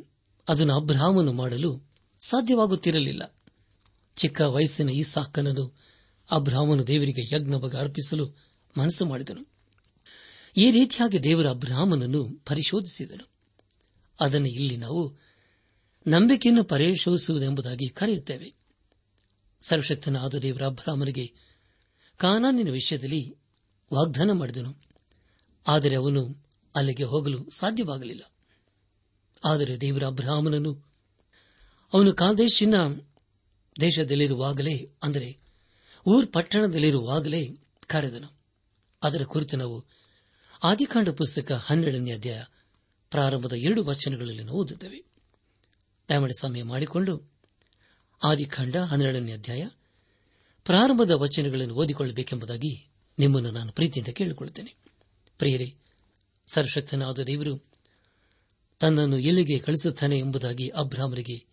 ಅದನ್ನು 0.49 0.75
ಅಬ್ರಹಾಮನು 0.75 1.33
ಮಾಡಲು 1.33 1.91
ಸಾಧ್ಯವಾಗುತ್ತಿರಲಿಲ್ಲ. 2.27 3.35
ಚಿಕ್ಕ 4.17 4.43
ವಯಸ್ಸಿನ 4.43 4.89
ಈ 4.89 5.03
ಸಾಕನನ್ನು 5.03 5.79
ಅಬ್ರಾಹ್ಮನು 6.31 6.87
ದೇವರಿಗೆ 6.87 7.35
ಯಜ್ಞವಾಗಿ 7.35 7.77
ಅರ್ಪಿಸಲು 7.77 8.27
ಮನಸ್ಸು 8.79 9.07
ಮಾಡಿದನು. 9.07 9.53
ಈ 10.57 10.71
ರೀತಿಯಾಗಿ 10.71 11.23
ದೇವರ 11.23 11.51
ಅಬ್ರಹಾಮನನ್ನು 11.51 12.45
ಪರಿಶೋಧಿಸಿದನು. 12.47 13.29
ಅದನ್ನು 14.21 14.49
ಇಲ್ಲಿ 14.49 14.77
ನಾವು 14.77 15.19
ನಂಬಿಕೆಯನ್ನು 16.07 16.65
ಪರಿಶೋಧಿಸುವುದೆಂಬುದಾಗಿ 16.65 17.89
ಕರೆಯುತ್ತೇವೆ. 17.89 18.62
ಸರ್ವಶಕ್ತನಾದ 19.69 20.35
ದೇವರ 20.35 20.67
ಅಬ್ರಾಹ್ಮನಿಗೆ 20.67 21.33
ಕಾನಾನಿನ 22.17 22.71
ವಿಷಯದಲ್ಲಿ 22.71 23.37
ವಾಗ್ದಾನ 23.95 24.31
ಮಾಡಿದನು. 24.31 24.83
ಆದರೆ 25.67 25.95
ಅವನು 25.95 26.47
ಅಲ್ಲಿಗೆ 26.77 27.05
ಹೋಗಲು 27.05 27.51
ಸಾಧ್ಯವಾಗಲಿಲ್ಲ. 27.51 28.23
ಆದರೆ 29.45 29.81
ದೇವರ 29.81 30.03
ಅವನು 31.93 32.13
ಕಾದೇಶಿನ 32.13 32.75
ದೇಶದಲ್ಲಿರುವಾಗಲೇ, 33.81 34.93
ಅಂದರೆ 35.03 35.39
ಊರ್ 36.07 36.33
ಪಟ್ಟಣದಲ್ಲಿರುವಾಗಲೇ 36.33 37.49
ಕರೆದನು. 37.87 38.39
ಅದರ 39.03 39.23
ಕುರಿತು 39.23 39.57
ನಾವು 39.57 39.85
ಆದಿಕಾಂಡ 40.63 41.09
ಪುಸ್ತಕ 41.09 41.53
ಹನ್ನೆರಡನೇ 41.53 42.13
ಅಧ್ಯಾಯ 42.13 42.45
ಪ್ರಾರಂಭದ 43.11 43.53
ಎರಡು 43.53 43.85
ವಚನಗಳಲ್ಲಿ 43.85 44.45
ನಾವು 44.45 44.59
ಓದುತ್ತೇವೆ. 44.59 45.05
ದಯಮಾಡಿ 46.09 46.41
ಸಮಯ 46.41 46.63
ಮಾಡಿಕೊಂಡು 46.63 47.32
ಆದಿಕಾಂಡ 48.23 48.77
ಹನ್ನೆರಡನೇ 48.77 49.33
ಅಧ್ಯಾಯ. 49.33 49.69
ಪ್ರಾರಂಭದ 50.65 51.11
ವಚನಗಳನ್ನು 51.11 51.75
ಓದಿಕೊಳ್ಳಬೇಕೆಂಬುದಾಗಿ 51.75 52.87
ನಿಮ್ಮನ್ನು 53.19 53.51
ನಾನು 53.51 53.73
ಪ್ರೀತಿಯಿಂದ 53.73 54.09
ಕೇಳಿಕೊಳ್ಳುತ್ತೇನೆ. 54.09 54.75
ಪ್ರಿಯರೇ, 55.39 55.75
ಸರ್ವಶಕ್ತನಾದ 56.47 57.19
ದೇವರು 57.19 57.65
ತನ್ನನ್ನು 58.81 59.19
ಎಲ್ಲಿಗೆ 59.19 59.59
ಕಳಿಸುತ್ತಾನೆ 59.59 60.19
ಎಂಬುದಾಗಿ 60.19 60.69
ಅಬ್ರಾಹ್ಮನಿಗೆ 60.69 61.45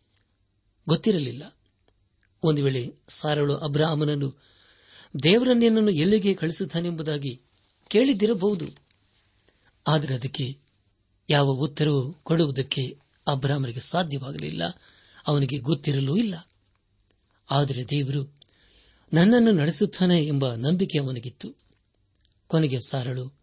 ಗೊತ್ತಿರಲಿಲ್ಲ. 0.87 1.57
ಒಂದು 2.43 2.63
ವೇಳೆ 2.63 2.93
ಸಾರಳು 3.09 3.57
ಅಬ್ರಾಹ್ಮನನ್ನು 3.57 4.43
ದೇವರನ್ನೇನನ್ನು 5.23 5.91
ಎಲ್ಲಿಗೆ 5.91 6.33
ಕಳಿಸುತ್ತಾನೆಂಬುದಾಗಿ 6.33 7.41
ಕೇಳಿದ್ದಿರಬಹುದು. 7.87 8.65
ಆದರೆ 9.87 10.15
ಅದಕ್ಕೆ 10.15 10.57
ಯಾವ 11.29 11.45
ಉತ್ತರವೂ 11.45 12.11
ಕೊಡುವುದಕ್ಕೆ 12.11 12.99
ಅಬ್ರಾಹ್ಮನಿಗೆ 13.27 13.79
ಸಾಧ್ಯವಾಗಲಿಲ್ಲ. 13.79 14.63
ಅವನಿಗೆ 15.27 15.57
ಗೊತ್ತಿರಲೂ 15.57 16.17
ಇಲ್ಲ. 16.17 16.48
ಆದರೆ 17.51 17.89
ದೇವರು 17.89 18.39
ನನ್ನನ್ನು 19.13 19.51
ನಡೆಸುತ್ತಾನೆ 19.51 20.25
ಎಂಬ 20.25 20.55
ನಂಬಿಕೆ 20.55 20.99
ಅವನಿಗಿತ್ತು. 20.99 21.55
ಕೊನೆಗೆ 22.47 22.79
ಸಾರಳು, 22.87 23.39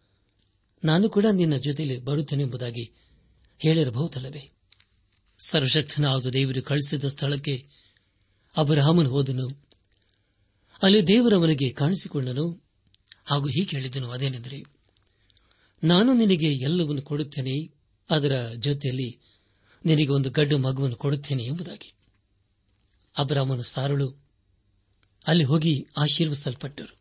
ನಾನು 0.83 1.09
ಕೂಡ 1.09 1.25
ನಿನ್ನ 1.31 1.57
ಜೊತೆಯಲ್ಲಿ 1.57 1.99
ಬರುತ್ತೇನೆಂಬುದಾಗಿ 1.99 2.91
ಹೇಳಿರಬಹುದಲ್ಲವೇ? 3.59 4.51
ಸರ್ವಶಕ್ತನಾದ 5.45 6.25
ದೇವರು 6.25 6.61
ಕಳಿಸಿದ 6.61 7.03
ಸ್ಥಳಕ್ಕೆ 7.03 7.67
ಅಬ್ರಹಾಮನು 8.57 9.09
ಹೋದನು. 9.09 9.69
ಅಲ್ಲಿ 10.83 11.07
ದೇವರವನಿಗೆ 11.07 11.69
ಕಾಣಿಸಿಕೊಂಡನು 11.69 12.63
ಹಾಗೂ 13.25 13.45
ಹೀಗೆ 13.45 13.77
ಹೇಳಿದನು 13.77 14.11
ಅದೇನೆಂದರೆ, 14.11 14.63
ನಾನು 15.83 16.13
ನಿನಗೆ 16.13 16.53
ಎಲ್ಲವನ್ನು 16.53 17.01
ಕೊಡುತ್ತೇನೆ, 17.01 17.77
ಅದರ 18.09 18.51
ಜೊತೆಯಲ್ಲಿ 18.55 19.19
ನಿನಗೆ 19.85 20.07
ಒಂದು 20.07 20.29
ಗಡ್ಡು 20.29 20.57
ಮಗುವನ್ನು 20.57 20.95
ಕೊಡುತ್ತೇನೆ 20.95 21.43
ಎಂಬುದಾಗಿ. 21.43 21.96
ಅಬ್ರಾಹ್ಮನು 23.17 23.63
ಸಾರಳು. 23.63 24.15
ಅಲ್ಲಿ 25.27 25.43
ಹೋಗಿ 25.43 25.87
ಆಶೀರ್ವಿಸಲ್ಪಟ್ಟರು. 25.97 26.97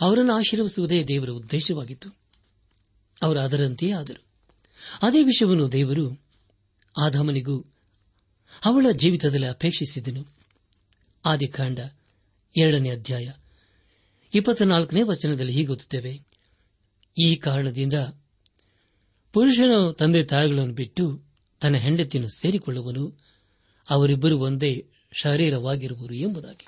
ಅವರನ್ನು 0.00 0.32
ಆಶೀರ್ವಿಸುವುದೇ 0.32 1.04
ದೇವರ 1.04 1.30
ಉದ್ದೇಶವಾಗಿತ್ತು. 1.30 2.16
ಅವರು 3.22 3.38
ಅದರಂತೆಯೇ 3.38 3.92
ಆದರು. 3.92 4.24
ಅದೇ 5.02 5.22
ವಿಷಯವನ್ನು 5.22 5.72
ದೇವರು 5.72 6.20
ಆಧಾಮನಿಗೂ 7.00 7.64
ಅವಳ 8.64 8.86
ಜೀವಿತದಲ್ಲಿ 8.92 9.46
ಅಪೇಕ್ಷಿಸಿದನು. 9.46 10.26
ಆದಿಕಾಂಡ 11.24 11.78
ಎರಡನೇ 12.56 12.90
ಅಧ್ಯಾಯ 12.90 13.30
ಇಪ್ಪತ್ನಾಲ್ಕನೇ 14.34 15.02
ವಚನದಲ್ಲಿ 15.02 15.52
ಹೀಗೆ 15.52 15.72
ಓದುತ್ತೇವೆ. 15.72 16.20
ಈ 17.22 17.36
ಕಾರಣದಿಂದ 17.36 17.94
ಪುರುಷನು 19.32 19.92
ತಂದೆ 19.92 20.24
ತಾಯಿಗಳನ್ನು 20.24 20.74
ಬಿಟ್ಟು 20.74 21.22
ತನ್ನ 21.60 21.76
ಹೆಂಡತಿಯನ್ನು 21.76 22.30
ಸೇರಿಕೊಳ್ಳುವನು. 22.30 23.18
ಅವರಿಬ್ಬರು 23.90 24.38
ಒಂದೇ 24.38 24.86
ಶರೀರವಾಗಿರುವರು 25.12 26.14
ಎಂಬುದಾಗಿ. 26.14 26.66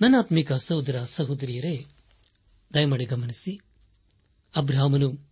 ನನ್ನ 0.00 0.14
ಆತ್ಮಿಕ 0.18 0.52
ಸಹೋದರ 0.52 1.04
ಸಹೋದರಿಯರೇ, 1.04 1.86
ದಯಮಾಡಿ 2.74 3.04
ಗಮನಿಸಿ, 3.04 3.60
ಅಬ್ರಹಾಮನು 4.56 5.30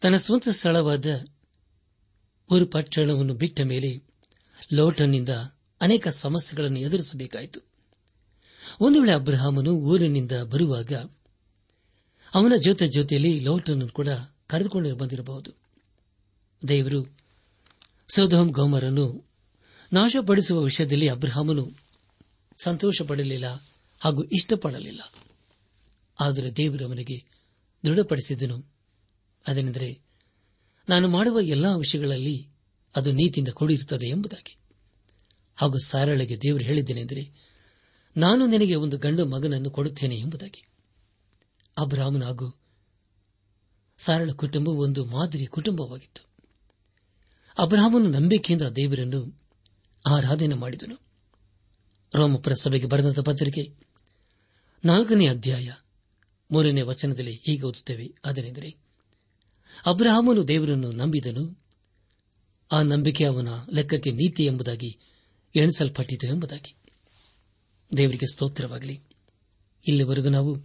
ತನ್ನ 0.00 0.16
ಸ್ವಂತ 0.16 0.48
ಸ್ಥಳವಾದ 0.48 1.26
ಒಂದು 2.50 2.66
ಪಟ್ಟಣವನ್ನು 2.66 3.34
ಬಿಟ್ಟ 3.34 3.60
ಮೇಲೆ 3.60 4.02
ಲೋಟನ್ನಿಂದ 4.72 5.28
ಅನೇಕ 5.80 6.08
ಸಮಸ್ಯೆಗಳನ್ನು 6.08 6.78
ಎದುರಿಸಬೇಕಾಯಿತು. 6.78 7.60
ಒಂದು 8.80 9.00
ವೇಳೆ 9.00 9.12
ಅಬ್ರಹಾಮನು 9.12 9.70
ಊರಿನಿಂದ 9.70 10.32
ಬರುವಾಗ 10.32 10.92
ಅವನ 12.34 12.52
ಜೊತೆ 12.64 12.88
ಜೊತೆಯಲ್ಲಿ 12.88 13.40
ಲೋಟನ್ನು 13.40 13.88
ಕೂಡ 13.88 14.08
ಕರೆದುಕೊಂಡು 14.46 14.96
ಬಂದಿರಬಹುದು. 14.96 15.52
ದೇವರು 16.68 17.16
ಸೌದೋಮ್ 18.08 18.50
ಗೌಮರನ್ನು 18.50 19.27
ನಾಶಪಡಿಸುವ 19.92 20.62
ವಿಷಯದಲ್ಲಿ 20.62 21.08
ಅಬ್ರಹಾಮನು 21.08 21.70
ಸಂತೋಷಪಡಲಿಲ್ಲ 22.62 23.64
ಹಾಗೂ 24.00 24.22
ಇಷ್ಟಪಡಲಿಲ್ಲ. 24.22 25.12
ಆದರೆ 26.20 26.56
ದೇವರು 26.56 26.86
ಅವನಿಗೆ 26.86 27.24
ದೃಢಪಡಿಸಿದನು. 27.84 28.64
ಅದೇನೆಂದರೆ, 29.46 30.00
ನಾನು 30.88 31.08
ಮಾಡುವ 31.08 31.40
ಎಲ್ಲಾ 31.40 31.76
ವಿಷಯಗಳಲ್ಲಿ 31.76 32.48
ಅದು 32.96 33.12
ನೀತಿಯಿಂದ 33.12 33.48
ಕೂಡಿರುತ್ತದೆ 33.48 34.06
ಎಂಬುದಾಗಿ. 34.06 34.56
ಹಾಗೂ 35.56 35.78
ಸಾರಳೆಗೆ 35.78 36.36
ದೇವರು 36.36 36.64
ಹೇಳಿದ್ದೇನೆಂದರೆ, 36.64 37.32
ನಾನು 38.16 38.46
ನಿನಗೆ 38.46 38.74
ಒಂದು 38.74 38.98
ಗಂಡು 38.98 39.26
ಮಗನನ್ನು 39.26 39.70
ಕೊಡುತ್ತೇನೆ 39.70 40.16
ಎಂಬುದಾಗಿ. 40.16 40.68
ಅಬ್ರಾಹ್ಮನ 41.78 42.24
ಹಾಗೂ 42.24 42.60
ಸಾರಳ 43.98 44.30
ಕುಟುಂಬವು 44.30 44.82
ಒಂದು 44.82 45.04
ಮಾದರಿ 45.04 45.46
ಕುಟುಂಬವಾಗಿತ್ತು. 45.46 46.28
ಅಬ್ರಾಹ್ಮನು 47.58 48.08
ನಂಬಿಕೆಯಿಂದ 48.08 48.62
ದೇವರನ್ನು 48.62 49.47
ಆರಾಧನೆ 50.06 50.54
ಮಾಡಿದನು. 50.54 50.98
ರೋಮಪುರ 52.14 52.52
ಸಭೆಗೆ 52.52 52.86
ಬರೆದಂತ 52.86 53.18
ಪತ್ರಿಕೆ, 53.18 53.74
ನಾಲ್ಕನೇ 54.84 55.26
ಅಧ್ಯಾಯ, 55.26 55.72
ಮೂರನೇ 56.50 56.82
ವಚನದಲ್ಲಿ 56.82 57.34
ಹೀಗೆ 57.34 57.62
ಓದುತ್ತೇವೆ. 57.62 58.14
ಅದನೆಂದರೆ, 58.24 58.76
ಅಬ್ರಹಾಮನು 59.86 60.48
ದೇವರನ್ನು 60.48 60.92
ನಂಬಿದನು, 60.92 61.58
ಆ 62.72 62.82
ನಂಬಿಕೆ 62.82 63.24
ಅವನ 63.24 63.48
ಲೆಕ್ಕಕ್ಕೆ 63.72 64.10
ನೀತಿ 64.10 64.44
ಎಂಬುದಾಗಿ 64.44 64.98
ಎಣಿಸಲ್ಪಟ್ಟಿತು 65.54 66.26
ಎಂಬುದಾಗಿ. 66.26 66.76
ದೇವರಿಗೆ 67.96 68.32
ಸ್ತೋತ್ರವಾಗಲಿ. 68.32 69.02
ಇಲ್ಲಿವರೆಗೂ 69.88 70.28
ನಾವು 70.28 70.56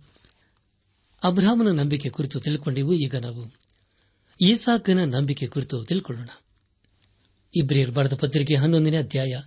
ಅಬ್ರಹಾಮನ 1.24 1.67
ನಂಬಿಕೆ 1.67 2.10
ಕುರಿತು 2.10 2.39
ತಿಳ್ಕೊಂಡೆವು, 2.39 2.93
ಈಗ 2.93 3.15
ನಾವು 3.15 3.46
ಈಸಾಕನ 4.41 5.04
ನಂಬಿಕೆ 5.04 5.48
ಕುರಿತು 5.48 5.84
ತಿಳ್ಕೊಳ್ಳೋಣ. 5.84 6.30
ಇಬ್ರಿಯರ್ 7.56 7.92
ಬರೆದ 7.92 8.13
ಪತ್ರಿಕೆ 8.13 8.56
ಹನ್ನೊಂದನೇ 8.56 8.98
ಅಧ್ಯಾಯ 8.98 9.42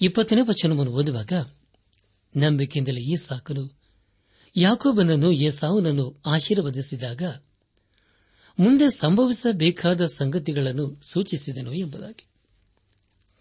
ಇಪ್ಪತ್ತನೇ 0.00 0.40
ವಚನವನ್ನು 0.40 0.92
ಓದುವಾಗ 0.92 1.32
ನಂಬಿಕೆಯಿಂದಲೇ 2.36 3.00
ಈ 3.00 3.16
ಸಾಕನು 3.16 3.76
ಯಾಕೋಬನನ್ನು 4.56 5.50
ಸಾವುನನ್ನು 5.50 6.22
ಆಶೀರ್ವದಿಸಿದಾಗ 6.26 7.22
ಮುಂದೆ 8.58 8.90
ಸಂಭವಿಸಬೇಕಾದ 8.90 10.06
ಸಂಗತಿಗಳನ್ನು 10.06 11.00
ಸೂಚಿಸಿದನು 11.08 11.72
ಎಂಬುದಾಗಿ. 11.72 12.24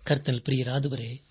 ಕರ್ತನ 0.05 0.37
ಪ್ರಿಯರಾದವರೇ, 0.43 1.21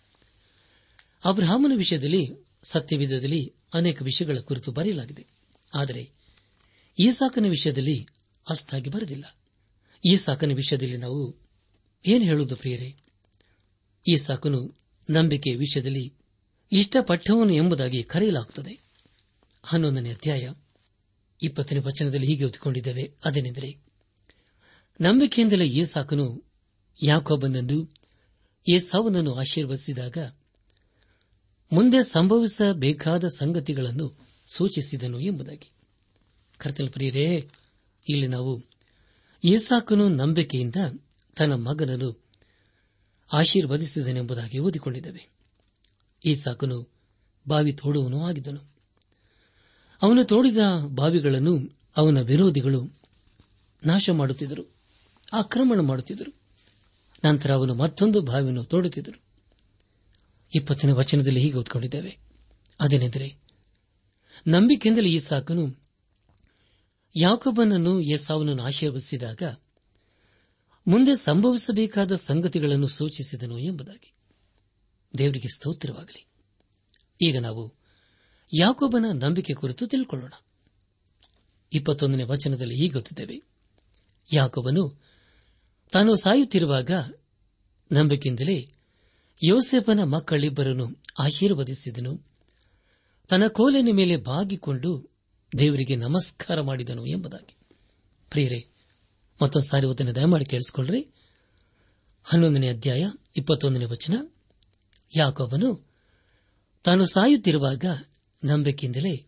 ಅಬ್ರಹಾಮನ 1.25 1.73
ವಿಷಯದಲ್ಲಿ, 1.77 2.31
ಸತ್ಯವಿಧದಲ್ಲಿ 2.63 3.55
ಅನೇಕ 3.75 4.03
ವಿಷಯಗಳ 4.03 4.39
ಕುರಿತು 4.39 4.73
ಬರೆಯಲಾಗಿದೆ. 4.73 5.27
ಆದರೆ 5.75 6.11
ಈ 6.99 7.11
ಸಾಕನ 7.11 7.47
ವಿಷಯದಲ್ಲಿ 7.49 8.07
ಅಷ್ಟಾಗಿ 8.51 8.91
ಬರೆದಿಲ್ಲ. 8.91 9.37
ಈ 10.09 10.17
ಸಾಕನ 10.17 10.53
ವಿಷಯದಲ್ಲಿ 10.53 10.97
ನಾವು 10.97 11.44
ಏನು 12.07 12.25
ಹೇಳುವುದು 12.25 12.57
ಪ್ರಿಯರೇ? 12.57 12.97
ಈ 14.09 14.17
ಸಾಕನು 14.17 14.75
ನಂಬಿಕೆ 15.11 15.55
ವಿಷಯದಲ್ಲಿ 15.55 16.15
ಇಷ್ಟಪಟ್ಟವನು 16.73 17.51
ಎಂಬುದಾಗಿ 17.51 18.03
ಕರೆಯಲಾಗುತ್ತದೆ. 18.03 18.79
ಹನ್ನೊಂದನೇ 19.63 20.11
ಅಧ್ಯಾಯ, 20.11 20.53
ಇಪ್ಪತ್ತನೇ 21.43 21.79
ವಚನದಲ್ಲಿ 21.79 22.27
ಹೀಗೆ 22.27 22.45
ಓದಿಕೊಂಡಿದ್ದೇವೆ, 22.45 23.13
ಅದೇನೆಂದರೆ, 23.25 23.79
ನಂಬಿಕೆಯಿಂದಲೇ 25.01 25.67
ಈ 25.67 25.85
ಸಾಕನು 25.85 26.45
ಯಾಕೊಬ್ಬನನ್ನು 27.03 27.95
ಈ 28.69 28.79
ಸಾವನನ್ನು 28.79 29.35
ಆಶೀರ್ವದಿಸಿದಾಗ 29.35 30.19
ಮುಂದೆ 31.73 32.03
ಸಂಭವಿಸಬೇಕಾದ 32.03 33.29
ಸಂಗತಿಗಳನ್ನು 33.29 34.19
ಸೂಚಿಸಿದನು 34.47 35.21
ಎಂಬುದಾಗಿ. 35.21 35.71
ಕರ್ತಲ್ 36.59 36.91
ಪ್ರಿಯರೇ, 36.91 37.49
ಇಲ್ಲಿ 38.09 38.27
ನಾವು 38.27 38.63
ಈಸಾಕನು 39.45 40.09
ನಂಬಿಕೆಯಿಂದ 40.09 40.77
ತನ್ನ 41.37 41.55
ಮಗನನ್ನು 41.55 42.25
ಆಶೀರ್ವದಿಸಿದನೆಂಬುದಾಗಿ 43.33 44.59
ಓದಿಕೊಂಡಿದ್ದೇವೆ. 44.59 45.29
ಈಸಾಕನು 46.25 46.89
ಬಾವಿ 47.49 47.73
ತೋಡುವನು 47.73 48.25
ಆಗಿದ್ದನು. 48.25 48.75
ಅವನು 50.03 50.25
ತೋಡಿದ 50.25 50.59
ಬಾವಿಗಳನ್ನು 50.89 51.79
ಅವನ 51.97 52.21
ವಿರೋಧಿಗಳು 52.21 52.93
ನಾಶ 53.87 54.11
ಮಾಡುತ್ತಿದ್ದರು, 54.11 54.75
ಆಕ್ರಮಣ 55.33 55.81
ಮಾಡುತ್ತಿದ್ದರು. 55.81 56.35
ನಂತರ 57.25 57.53
ಅವನು 57.53 57.75
ಮತ್ತೊಂದು 57.75 58.21
ಬಾವಿಯನ್ನು 58.21 58.65
ತೋಡುತ್ತಿದ್ದರು. 58.65 59.23
ಇಪ್ಪತ್ತನೇ 60.55 60.93
ವಚನದಲ್ಲಿ 60.93 61.41
ಹೀಗೆ 61.41 61.57
ಓದ್ಕೊಂಡಿದ್ದೇವೆ. 61.57 62.19
ಅದೇನೆಂದರೆ, 62.81 63.37
ನಂಬಿಕೆಯಿಂದಲೇ 64.47 65.09
ಈ 65.09 65.19
ಸಾಕನು 65.19 65.83
ಯಾಕೊಬ್ಬನನ್ನು 67.17 68.01
ಯಸಾವನನ್ನು 68.01 68.63
ಆಶೀರ್ವದಿಸಿದಾಗ 68.63 69.43
ಮುಂದೆ 70.87 71.17
ಸಂಭವಿಸಬೇಕಾದ 71.17 72.15
ಸಂಗತಿಗಳನ್ನು 72.15 72.89
ಸೂಚಿಸಿದನು 72.89 73.59
ಎಂಬುದಾಗಿ 73.59 74.13
ದೇವರಿಗೆ 75.19 75.55
ಸ್ತೋತ್ರವಾಗಲಿ. 75.55 76.27
ಈಗ 77.23 77.39
ನಾವು 77.39 77.75
ಯಾಕೋಬನ 78.53 79.05
ನಂಬಿಕೆ 79.13 79.55
ಕುರಿತು 79.55 79.87
ತಿಳ್ಕೊಳ್ಳೋಣ. 79.87 80.33
ಇಪ್ಪತ್ತೊಂದನೇ 81.73 82.23
ವಚನದಲ್ಲಿ 82.23 82.75
ಹೀಗೆ 82.75 82.93
ಗೊತ್ತಿದ್ದೇವೆ. 82.93 83.43
ಯಾಕೊಬ್ಬನು 84.33 85.03
ತಾನು 85.93 86.17
ಸಾಯುತ್ತಿರುವಾಗ 86.17 86.91
ನಂಬಿಕೆಯಿಂದಲೇ 87.93 88.69
ಯೋಸೆಫನ 89.45 90.03
ಮಕ್ಕಳಿಬ್ಬರನ್ನು 90.03 91.03
ಆಶೀರ್ವದಿಸಿದನು. 91.19 92.21
ತನ್ನ 93.29 93.47
ಕೋಲಿನ 93.47 93.89
ಮೇಲೆ 93.93 94.17
ಬಾಗಿಕೊಂಡು 94.17 95.11
ದೇವರಿಗೆ 95.59 95.97
ನಮಸ್ಕಾರ 95.97 96.61
ಮಾಡಿದನು 96.61 97.07
ಎಂಬುದಾಗಿ. 97.07 97.57
ಪ್ರಿಯರೇ 98.31 98.74
ಮತ್ತೊಂದು 99.43 99.71
ಸಾರಿ 99.71 99.87
ಓದನೆ 99.87 100.13
ದಯಮಾಡಿ 100.13 100.45
ಕೇಳಿಸಿಕೊಳ್ಳ್ರಿ 100.45 101.09
ಹನ್ನೊಂದನೇ 102.25 102.69
ಅಧ್ಯಾಯ, 102.69 103.11
ಇಪ್ಪತ್ತೊಂದನೇ 103.37 103.85
ವಚನ. 103.85 104.27
ಯಾಕೊಬ್ಬನು 105.17 105.89
ತಾನು 106.85 107.07
ಸಾಯುತ್ತಿರುವಾಗ 107.07 107.85
ನಂಬಿಕೆಯಿಂದಲೇ 108.45 109.27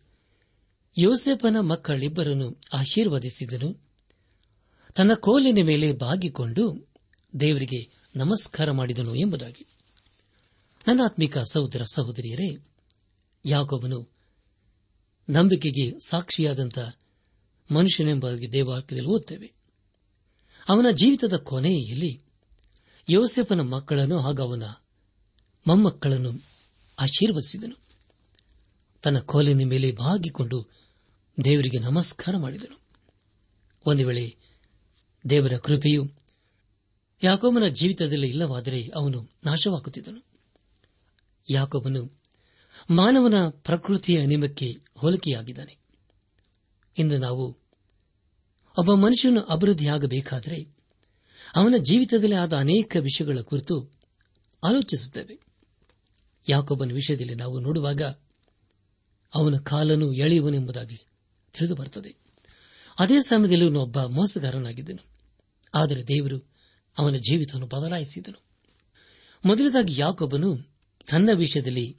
ಯೋಸೆಫನ 0.97 1.59
ಮಕ್ಕಳಿಬ್ಬರನ್ನು 1.59 2.61
ಆಶೀರ್ವದಿಸಿದನು. 2.73 3.81
ತನ್ನ 4.95 5.13
ಕೋಲಿನ 5.13 5.65
ಮೇಲೆ 5.65 5.91
ಬಾಗಿಕೊಂಡು 5.91 6.87
ದೇವರಿಗೆ 7.39 8.09
ನಮಸ್ಕಾರ 8.15 8.71
ಮಾಡಿದನು 8.71 9.15
ಎಂಬುದಾಗಿ. 9.15 9.65
ನನ್ನ 10.87 11.01
ಆತ್ಮಿಕ 11.03 11.37
ಸಹೋದರ 11.37 11.83
ಸಹೋದರಿಯರೇ 11.83 12.67
ಯಾಕೊಬ್ಬನು 13.45 14.09
ನಂಬಿಕೆಗೆ 15.29 16.07
ಸಾಕ್ಷಿಯಾದಂಥ 16.07 16.79
ಮನುಷ್ಯನೆಂಬ 17.71 18.31
ದೇವಾಲಯದಲ್ಲಿ 18.31 19.09
ಓದ್ತೇವೆ. 19.09 19.56
ಅವನ 20.69 20.85
ಜೀವಿತದ 20.91 21.33
ಕೊನೆಯಲ್ಲಿ 21.33 22.21
ಯೋಸೆಫನ 23.09 23.61
ಮಕ್ಕಳನ್ನು 23.61 24.19
ಹಾಗೂ 24.19 24.43
ಅವನ 24.43 24.63
ಮೊಮ್ಮಕ್ಕಳನ್ನು 25.67 26.31
ಆಶೀರ್ವದಿಸಿದನು. 26.99 27.79
ತನ್ನ 29.03 29.19
ಕೋಲಿನ 29.19 29.61
ಮೇಲೆ 29.65 29.91
ಬಾಗಿಕೊಂಡು 29.91 30.69
ದೇವರಿಗೆ 31.43 31.79
ನಮಸ್ಕಾರ 31.79 32.37
ಮಾಡಿದನು. 32.37 32.79
ಒಂದು 33.85 34.07
ವೇಳೆ 34.07 34.35
ದೇವರ 35.29 35.57
ಕೃಪೆಯು 35.57 36.11
ಯಾಕೋಬನ 37.23 37.67
ಜೀವಿತದಲ್ಲಿ 37.67 38.27
ಇಲ್ಲವಾದರೆ 38.27 38.87
ಅವನು 38.95 39.29
ನಾಶವಾಗುತ್ತಿದ್ದನು. 39.45 40.25
ಯಾಕೋಬನು 41.49 42.21
ಮಾನವನ 42.89 43.33
ಪ್ರಕೃತಿಯ 43.49 44.25
ನಿಮಕ್ಕೆ 44.25 44.77
ಹೋಲಿಕೆಯಾಗಿದ್ದಾನೆ. 44.97 45.77
ಇಂದು 46.97 47.17
ನಾವು 47.17 47.66
ಒಬ್ಬ 48.77 48.93
ಮನುಷ್ಯನು 48.93 49.41
ಅಭಿವೃದ್ಧಿಯಾಗಬೇಕಾದರೆ 49.41 50.67
ಅವನ 51.55 51.75
ಜೀವಿತದಲ್ಲಿ 51.77 52.35
ಆದ 52.35 52.53
ಅನೇಕ 52.53 52.95
ವಿಷಯಗಳ 52.99 53.39
ಕುರಿತು 53.41 53.91
ಆಲೋಚಿಸುತ್ತೇವೆ. 54.63 55.39
ಯಾಕೊಬ್ಬನ 56.49 56.91
ವಿಷಯದಲ್ಲಿ 56.91 57.35
ನಾವು 57.35 57.59
ನೋಡುವಾಗ 57.59 58.01
ಅವನ 59.35 59.57
ಕಾಲನು 59.57 60.13
ಎಳೆಯುವನೆಂಬುದಾಗಿ 60.13 60.97
ತಿಳಿದು 61.53 61.75
ಬರುತ್ತದೆ 61.75 62.15
ಅದೇ 62.99 63.21
ಸಮಯದಲ್ಲಿ 63.21 63.65
ಒಬ್ಬ 63.65 64.03
ಮೋಸಗಾರನಾಗಿದ್ದನು. 64.03 65.05
ಆದರೆ 65.75 66.07
ದೇವರು 66.07 66.53
ಅವನ 66.97 67.15
ಜೀವಿತವನ್ನು 67.15 67.67
ಬದಲಾಯಿಸಿದನು. 67.67 68.43
ಮೊದಲದಾಗಿ 69.45 70.01
ಯಾಕೊಬ್ಬನು 70.01 70.57
ತನ್ನ 71.09 71.29
ವಿಷಯದಲ್ಲಿ 71.33 71.97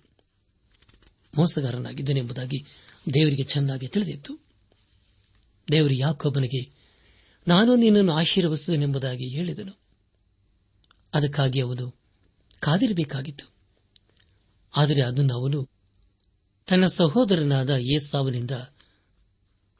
ಮೋಸಗಾರನಾಗಿದ್ದನೆಂಬುದಾಗಿ 1.36 2.66
ದೇವರಿಗೆ 3.14 3.44
ಚೆನ್ನಾಗಿ 3.44 3.88
ತಿಳಿದಿತ್ತು. 3.88 4.47
ದೇವರು 5.72 5.94
ಯಾಕೊಬ್ಬನಿಗೆ 5.94 6.78
ನಾನು 7.48 7.76
ನಿನ್ನನ್ನು 7.76 8.12
ಆಶೀರ್ವಸುತ್ತೇನೆಂಬುದಾಗಿ 8.12 9.28
ಹೇಳಿದನು. 9.28 9.80
ಅದಕ್ಕಾಗಿ 11.14 11.60
ಅವನು 11.60 11.90
ಕಾದಿರಬೇಕಾಗಿತ್ತು. 12.60 13.52
ಆದರೆ 14.76 15.02
ಅದನ್ನು 15.02 15.34
ಅವನು 15.34 15.68
ತನ್ನ 16.68 16.86
ಸಹೋದರನಾದ 16.86 17.70
ಏಸಾವನಿಂದ 17.70 18.50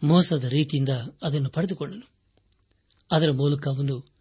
ಮೋಸದ 0.05 0.45
ರೀತಿಯಿಂದ 0.45 0.89
ಅದನ್ನು 1.23 1.51
ಪಡೆದುಕೊಂಡನು. 1.51 2.11
ಅದರ 3.11 3.31
ಮೂಲಕ 3.31 3.69
ಅವನು 3.69 4.13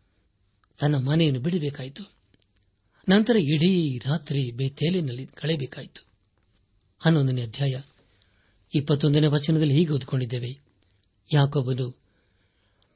ತನ್ನ 0.80 0.96
ಮನೆಯನ್ನು 0.96 1.40
ಬಿಡಬೇಕಾಯಿತು. 1.40 2.14
ನಂತರ 3.10 3.36
ಇಡೀ 3.38 3.98
ರಾತ್ರಿ 3.98 4.52
ಬೇತೇಲಿನಲ್ಲಿ 4.52 5.26
ಕಳೆಯಬೇಕಾಯಿತು. 5.26 6.06
ಹನ್ನೊಂದನೇ 7.00 7.44
ಅಧ್ಯಾಯ 7.44 7.82
ಇಪ್ಪತ್ತೊಂದನೇ 8.76 9.28
ವಚನದಲ್ಲಿ 9.28 9.74
ಹೀಗೆ 9.74 9.92
ಓದಿಕೊಂಡಿದ್ದೇವೆ. 9.92 10.67
ಯಾಕೊಬ್ಬನು 11.34 11.98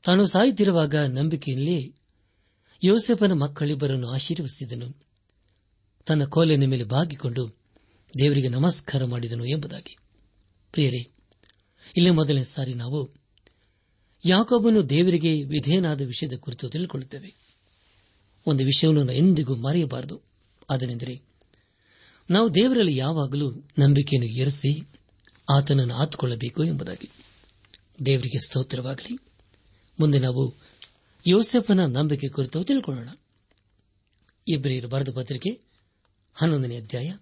ತಾನು 0.06 0.28
ಸಾಯುತ್ತಿರುವಾಗ 0.28 0.96
ನಂಬಿಕೆಯಲ್ಲಿ 0.96 1.96
ಯೋಸೆಫನ 2.84 3.32
ಮಕ್ಕಳಿಬ್ಬರನ್ನು 3.32 4.10
ಆಶೀರ್ವಿಸಿದನು 4.10 4.96
ತನ್ನ 6.06 6.26
ಕೋಲಿನ 6.26 6.66
ಮೇಲೆ 6.66 6.84
ಬಾಗಿಕೊಂಡು 6.84 7.56
ದೇವರಿಗೆ 8.20 8.48
ನಮಸ್ಕಾರ 8.48 9.06
ಮಾಡಿದನು 9.06 9.46
ಎಂಬುದಾಗಿ. 9.46 9.98
ಪ್ರಿಯರೇ 10.72 11.12
ಇಲ್ಲೇ 11.98 12.10
ಮೊದಲನೇ 12.10 12.44
ಸಾರಿ 12.44 12.74
ನಾವು 12.74 13.10
ಯಾಕೊಬ್ಬನು 14.26 14.90
ದೇವರಿಗೆ 14.90 15.44
ವಿಧೇಯನಾದ 15.44 16.02
ವಿಷಯದ 16.02 16.38
ಕುರಿತು 16.40 16.70
ತಿಳಿದುಕೊಳ್ಳುತ್ತೇವೆ. 16.70 17.36
ಒಂದು 18.46 18.64
ವಿಷಯವನ್ನು 18.64 19.12
ಎಂದಿಗೂ 19.12 19.56
ಮರೆಯಬಾರದು. 19.56 20.22
ಅದನೆಂದರೆ 20.70 21.22
ನಾವು 22.30 22.56
ದೇವರಲ್ಲಿ 22.56 22.98
ಯಾವಾಗಲೂ 22.98 23.52
ನಂಬಿಕೆಯನ್ನು 23.80 24.30
ಏರಿಸಿ 24.30 24.88
ಆತನನ್ನು 25.50 25.94
ಆತುಕೊಳ್ಳಬೇಕು 25.94 26.64
ಎಂಬುದಾಗಿ. 26.64 27.10
ದೇವರಿಗೆ 28.06 28.40
ಸ್ತೋತ್ರವಾಗಲಿ. 28.40 29.18
ಮುಂದೆ 30.00 30.20
ನಾವು 30.20 30.56
ಯೋಸೆಫನ 31.28 31.86
ನಂಬಿಕೆ 31.86 32.30
ಕುರಿತು 32.30 32.64
ತಿಳ್ಕೊಳ್ಳೋಣ. 32.64 33.10
ಇಬ್ಬರಿಯರು 34.48 34.88
ಬರೆದ 34.88 35.10
ಪತ್ರಿಕೆ 35.16 35.60
ಹನ್ನೊಂದನೇ 36.34 36.78
ಅಧ್ಯಾಯ 36.78 37.14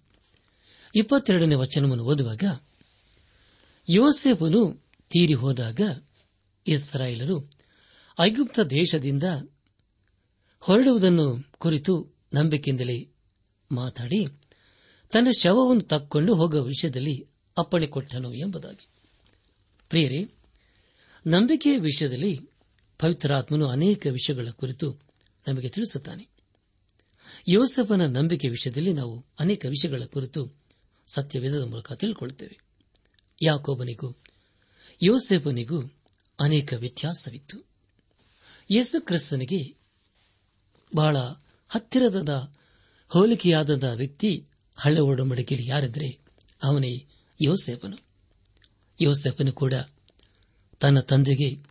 ಇಪ್ಪತ್ತೆರಡನೇ 0.95 1.55
ವಚನವನ್ನು 1.55 2.03
ಓದುವಾಗ 2.03 2.43
ಯೋಸೆಫನು 3.89 4.85
ತೀರಿ 5.09 5.33
ಹೋದಾಗ 5.33 5.81
ಇಸ್ರಾಯೇಲರು 6.67 7.51
ಐಗುಪ್ತ 8.19 8.59
ದೇಶದಿಂದ 8.59 9.23
ಹೊರಡುವುದನ್ನು 10.59 11.51
ಕುರಿತು 11.57 12.13
ನಂಬಿಕೆಯಿಂದಲೇ 12.33 13.07
ಮಾತಾಡಿ 13.71 14.25
ತನ್ನ 15.11 15.27
ಶವವನ್ನು 15.39 15.81
ತಕ್ಕೊಂಡು 15.81 16.35
ಹೋಗುವ 16.35 16.61
ವಿಷಯದಲ್ಲಿ 16.61 17.27
ಅಪ್ಪಣೆ 17.57 17.87
ಕೊಟ್ಟನು 17.87 18.33
ಎಂಬುದಾಗಿ. 18.33 18.87
ಪ್ರಿಯರೇ 19.89 20.29
ನಂಬಿಕೆಯ 21.27 21.77
ವಿಷಯದಲ್ಲಿ 21.77 22.49
ಪವಿತ್ರಾತ್ಮನು 22.99 23.67
ಅನೇಕ 23.67 24.08
ವಿಷಯಗಳ 24.12 24.49
ಕುರಿತು 24.49 24.97
ನಮಗೆ 25.47 25.69
ತಿಳಿಸುತ್ತಾನೆ. 25.69 26.27
ಯೋಸಫನ 27.47 28.05
ನಂಬಿಕೆ 28.05 28.49
ವಿಷಯದಲ್ಲಿ 28.49 28.93
ನಾವು 28.93 29.25
ಅನೇಕ 29.39 29.65
ವಿಷಯಗಳ 29.65 30.01
ಕುರಿತು 30.05 30.53
ಸತ್ಯವೇದದ 31.08 31.63
ಮೂಲಕ 31.63 31.93
ತಿಳಿದುಕೊಳ್ಳುತ್ತೇವೆ. 31.93 32.60
ಯಾಕೋಬನಿಗೂ 33.41 34.15
ಯೋಸೆಫನಿಗೂ 35.01 35.82
ಅನೇಕ 36.39 36.73
ವ್ಯತ್ಯಾಸವಿತ್ತು. 36.73 37.65
ಯೇಸು 38.71 39.05
ಕ್ರಿಸ್ತನಿಗೆ 39.05 39.75
ಬಹಳ 40.95 41.17
ಹತ್ತಿರದ 41.69 42.55
ಹೋಲಿಕೆಯಾದ 43.08 43.84
ವ್ಯಕ್ತಿ 43.84 44.47
ಹಳ್ಳ 44.75 44.97
ಒಡಂಬಡಿಕೆಯಲ್ಲಿ 44.99 45.69
ಯಾರೆಂದರೆ 45.69 46.19
ಅವನೇ 46.63 47.05
ಯೋಸೆಫನು. 47.41 47.97
ಯೋಸೆಫನು 49.01 49.51
ಕೂಡ 49.51 49.73
ತನ್ನ 50.79 50.99
ತಂದೆಗೆ 50.99 51.63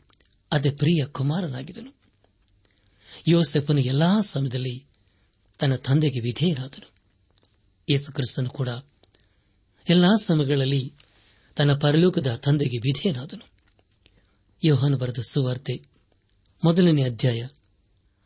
ಅದೇ 0.52 0.70
ಪ್ರಿಯ 0.70 1.06
ಕುಮಾರನಾಗಿದ್ದನು 1.06 1.98
ಯೋಸೆಫನು 3.28 3.80
ಎಲ್ಲಾ 3.80 4.20
ಸಮಯದಲ್ಲಿ 4.20 4.86
ತನ್ನ 5.58 5.76
ತಂದೆಗೆ 5.76 6.20
ವಿಧೇಯನಾದನು. 6.20 6.90
ಯೇಸುಕ್ರಿಸ್ತನು 7.90 8.50
ಕೂಡ 8.50 8.68
ಎಲ್ಲಾ 9.88 10.08
ಸಮಯಗಳಲ್ಲಿ 10.24 10.94
ತನ್ನ 11.56 11.74
ಪರಲೋಕದ 11.74 12.36
ತಂದೆಗೆ 12.36 12.76
ವಿಧೇಯನಾದನು. 12.76 13.48
ಯೋಹಾನ 14.64 14.94
ಬರೆದ 14.94 15.18
ಸುವಾರ್ತೆ 15.28 15.82
ಮೊದಲನೇ 16.64 17.02
ಅಧ್ಯಾಯ 17.02 17.46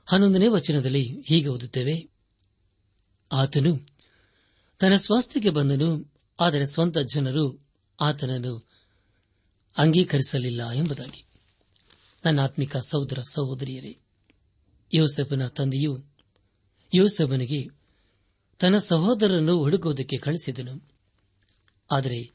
ಹನ್ನೊಂದನೇ 0.06 0.48
ವಚನದಲ್ಲಿ 0.48 1.22
ಹೀಗೆ 1.26 1.48
ಓದುತ್ತೇವೆ. 1.48 2.08
ಆತನು 3.32 3.86
ತನ್ನ 4.80 4.96
ಸ್ವಾಸ್ಥ್ಯಕ್ಕೆ 4.96 5.50
ಬಂದನು, 5.50 6.12
ಆದರೆ 6.40 6.66
ಸ್ವಂತ 6.66 6.98
ಜನರು 6.98 7.64
ಆತನನ್ನು 8.00 8.71
ಅಂಗೀಕರಿಸಲಿಲ್ಲ 9.76 10.70
ಎಂಬುದಾಗಿ. 10.70 11.24
ನನ್ನ 12.24 12.40
ಆತ್ಮಿಕ 12.40 12.76
ಸಹೋದರ 12.76 13.18
ಸಹೋದರಿಯರೇ, 13.22 13.98
ಯೋಸೆಫನ 14.94 15.48
ತಂದೆಯು 15.48 16.04
ಯೋಸೆಫನಿಗೆ 16.94 17.82
ತನ್ನ 18.60 18.78
ಸಹೋದರನ್ನು 18.78 19.58
ಹುಡುಕುವುದಕ್ಕೆ 19.58 20.18
ಕಳಿಸಿದನು 20.18 20.92
ಆದರೆ 21.92 22.32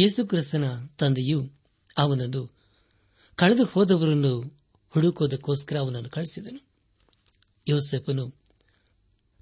ಯೇಸುಕ್ರಿಸ್ತನ 0.00 0.86
ತಂದೆಯು 0.98 1.52
ಅವನನ್ನು 1.98 2.56
ಕಳೆದು 3.34 3.64
ಹೋದವರನ್ನು 3.64 4.40
ಹುಡುಕುವುದಕ್ಕೋಸ್ಕರ 4.90 5.76
ಅವನನ್ನು 5.76 6.10
ಕಳಿಸಿದನು 6.10 6.68
ಯೋಸೆಫನು 7.68 8.34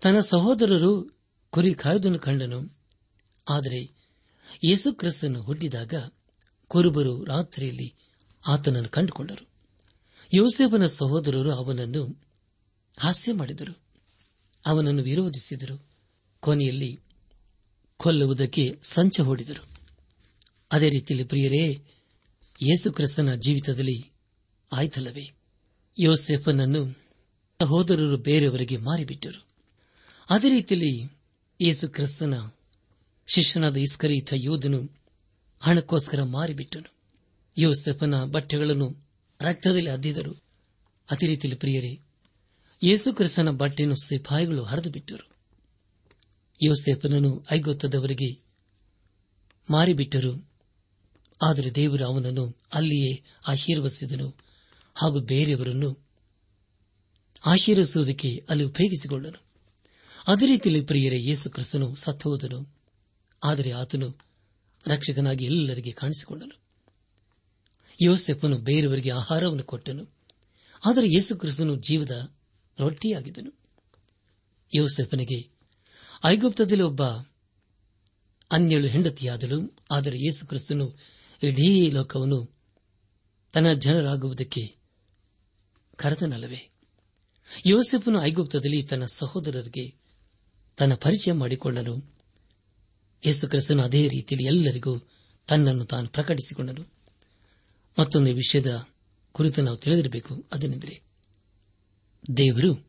ತನ್ನ 0.02 0.20
ಸಹೋದರರು 0.20 1.20
ಕುರಿ 1.50 1.74
ಕಾಯ್ದನ್ನು 1.74 2.18
ಕಂಡನು. 2.18 2.78
ಆದರೆ 3.50 3.94
ಯೇಸುಕ್ರಿಸ್ತನು 4.64 5.42
ಹುಟ್ಟಿದಾಗ 5.42 5.94
ಕುರುಬರು 6.70 7.24
ರಾತ್ರಿಯಲ್ಲಿ 7.24 7.94
ಆತನನ್ನು 8.46 8.88
ಕಂಡುಕೊಂಡರು. 8.88 9.48
ಯೋಸೆಫನ 10.34 10.86
ಸಹೋದರರು 10.86 11.52
ಅವನನ್ನು 11.52 12.22
ಹಾಸ್ಯ 12.98 13.32
ಮಾಡಿದರು. 13.32 13.78
ಅವನನ್ನು 14.66 15.02
ವಿರೋಧಿಸಿದರು. 15.02 15.90
ಕೊನೆಯಲ್ಲಿ 16.40 16.98
ಕೊಲ್ಲುವುದಕ್ಕೆ 17.96 18.78
ಸಂಚ 18.82 19.20
ಹೂಡಿದರು. 19.20 19.68
ಅದೇ 20.72 20.88
ರೀತಿಯಲ್ಲಿ 20.88 21.28
ಪ್ರಿಯರೇ, 21.28 21.66
ಯೇಸುಕ್ರಿಸ್ತನ 22.62 23.34
ಜೀವಿತದಲ್ಲಿ 23.34 24.12
ಆಯ್ತಲ್ಲವೇ? 24.72 25.30
ಯೋಸೆಫನನ್ನು 25.98 27.08
ಸಹೋದರರು 27.60 28.16
ಬೇರೆಯವರಿಗೆ 28.16 28.76
ಮಾರಿಬಿಟ್ಟರು. 28.76 29.46
ಅದೇ 30.30 30.48
ರೀತಿಯಲ್ಲಿ 30.48 31.20
ಯೇಸು 31.60 31.88
ಕ್ರಿಸ್ತನ 31.88 32.50
ಶಿಷ್ಯನಾದ 33.34 33.76
ಇಸ್ಕರೀತ 33.76 34.32
ಯೋಧನು 34.36 34.99
ಹಣಕ್ಕೋಸ್ಕರ 35.62 36.22
ಮಾರಿಬಿಟ್ಟನು. 36.22 36.90
ಯೋಸೆಫನ 37.56 38.14
ಬಟ್ಟೆಗಳನ್ನು 38.24 38.88
ರಕ್ತದಲ್ಲಿ 39.40 39.90
ಅದ್ದಿದರು 39.90 40.32
ಅದೇ 41.08 41.26
ರೀತಿಯಲ್ಲಿ 41.26 41.58
ಪ್ರಿಯರೇ, 41.58 41.92
ಯೇಸುಕ್ರಿಸ್ತನ 42.82 43.50
ಬಟ್ಟೆಯನ್ನು 43.50 43.96
ಸಿಪಾಯಿಗಳು 43.96 44.62
ಹರಿದು 44.62 44.90
ಬಿಟ್ಟರು 44.90 45.26
ಯೋಸೆಫನನ್ನು 46.60 47.32
ಐಗೊತ್ತದವರಿಗೆ 47.50 48.30
ಮಾರಿಬಿಟ್ಟರು. 49.70 50.32
ಆದರೆ 51.40 51.74
ದೇವರು 51.74 52.04
ಅವನನ್ನು 52.04 52.44
ಅಲ್ಲಿಯೇ 52.72 53.12
ಆಶೀರ್ವಸಿದನು 53.48 54.28
ಹಾಗೂ 54.96 55.20
ಬೇರೆಯವರನ್ನು 55.20 55.90
ಆಶೀರ್ವಿಸುವುದಕ್ಕೆ 57.46 58.30
ಅಲ್ಲಿ 58.50 58.64
ಉಪಯೋಗಿಸಿಕೊಂಡನು 58.64 59.40
ಅದೇ 60.26 60.46
ರೀತಿಯಲ್ಲಿ 60.46 60.82
ಪ್ರಿಯರೇ 60.84 61.18
ಯೇಸು 61.18 61.50
ಕ್ರಿಸ್ತನು 61.50 61.94
ಸತ್ತೋದನು 61.94 62.58
ಆದರೆ 63.42 63.70
ಆತನು 63.72 64.08
ರಕ್ಷಕನಾಗಿ 64.86 65.44
ಎಲ್ಲರಿಗೆ 65.44 65.92
ಕಾಣಿಸಿಕೊಂಡನು. 65.92 66.60
ಯೋಸೆಫನು 68.02 68.58
ಬೇರೆಯವರಿಗೆ 68.58 69.10
ಆಹಾರವನ್ನು 69.10 69.64
ಕೊಟ್ಟನು. 69.64 70.14
ಆದರೆ 70.86 71.06
ಯೇಸುಕ್ರಿಸ್ತನು 71.14 71.76
ಜೀವದ 71.76 72.34
ರೊಟ್ಟಿಯಾಗಿದ್ದನು. 72.78 73.58
ಯೋಸೆಫನಿಗೆ, 74.74 75.50
ಐಗುಪ್ತದಲ್ಲಿ 76.24 76.82
ಒಬ್ಬ 76.82 77.02
ಅನ್ಯಳು 78.50 78.86
ಹೆಂಡತಿಯಾದಳು. 78.86 79.76
ಆದರೆ 79.90 80.18
ಯೇಸುಕ್ರಿಸ್ತನು 80.18 80.98
ಇಡೀ 81.42 81.90
ಲೋಕವನ್ನು 81.90 82.50
ತನ್ನ 83.52 83.72
ಜನರಾಗುವುದಕ್ಕೆ 83.72 84.76
ಕರೆತನಲ್ಲವೇ 85.96 86.70
ಯೋಸೆಫನು 87.66 88.22
ಐಗುಪ್ತದಲ್ಲಿ 88.22 88.82
ತನ್ನ 88.82 89.06
ಸಹೋದರರಿಗೆ 89.06 89.94
ತನ್ನ 90.76 90.94
ಪರಿಚಯ 90.94 91.32
ಮಾಡಿಕೊಂಡನು. 91.32 92.19
ಯೇಸು 93.26 93.48
ಕ್ರಿಸ್ತನು 93.48 93.82
ಅದೇ 93.82 94.08
ರೀತಿಯಲ್ಲಿ 94.08 94.46
ಎಲ್ಲರಿಗೂ 94.46 94.98
ತನ್ನನ್ನು 95.46 95.84
ತಾನು 95.84 96.08
ಪ್ರಕಟಿಸಿಕೊಂಡನು. 96.08 96.92
ಮತ್ತೊಂದು 98.00 98.34
ವಿಷಯದ 98.34 98.86
ಕುರಿತು 99.32 99.62
ನಾವು 99.62 99.76
ತಿಳಿದಿರಬೇಕು, 99.76 100.44
ಅದನೆಂದರೆ 100.52 101.02
ದೇವರು 102.36 102.88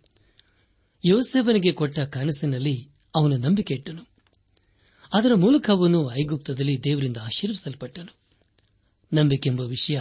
ಯೋಸೆಫನಿಗೆ 1.05 1.71
ಕೊಟ್ಟ 1.71 1.99
ಕನಸಿನಲ್ಲಿ 1.99 2.89
ಅವನು 3.15 3.37
ನಂಬಿಕೆ 3.37 3.73
ಇಟ್ಟನು 3.73 4.07
ಅದರ 5.13 5.33
ಮೂಲಕ 5.33 5.69
ಅವನು 5.69 6.11
ಐಗುಪ್ತದಲ್ಲಿ 6.11 6.83
ದೇವರಿಂದ 6.83 7.17
ಆಶೀರ್ವಿಸಲ್ಪಟ್ಟನು. 7.17 8.15
ನಂಬಿಕೆಂಬ 9.13 9.61
ವಿಷಯ 9.61 9.99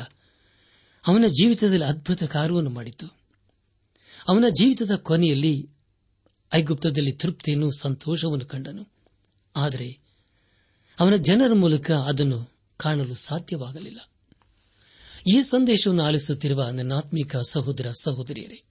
ಅವನ 1.07 1.25
ಜೀವಿತದಲ್ಲಿ 1.27 1.85
ಅದ್ಭುತ 1.85 2.23
ಕಾರ್ಯವನ್ನು 2.23 2.71
ಮಾಡಿತು. 2.71 3.07
ಅವನ 4.29 4.45
ಜೀವಿತದ 4.49 4.97
ಕೊನೆಯಲ್ಲಿ 4.97 5.71
ಐಗುಪ್ತದಲ್ಲಿ 6.55 7.13
ತೃಪ್ತಿಯನ್ನು 7.13 7.71
ಸಂತೋಷವನ್ನು 7.79 8.47
ಕಂಡನು. 8.47 8.89
ಆದರೆ 9.57 10.00
ಅವನ 11.01 11.17
ಜನರ 11.17 11.53
ಮೂಲಕ 11.53 11.91
ಅದನ್ನು 11.91 12.51
ಕಾಣಲು 12.77 13.15
ಸಾಧ್ಯವಾಗಲಿಲ್ಲ. 13.15 14.01
ಈ 15.35 15.41
ಸಂದೇಶವನ್ನು 15.43 16.03
ಆಲಿಸುತ್ತಿರುವ 16.03 16.69
ನನ್ನ 16.69 16.93
ಆತ್ಮಿಕ 16.93 17.37
ಸಹೋದರ 17.37 17.91
ಸಹೋದರಿಯರೇ, 17.91 18.63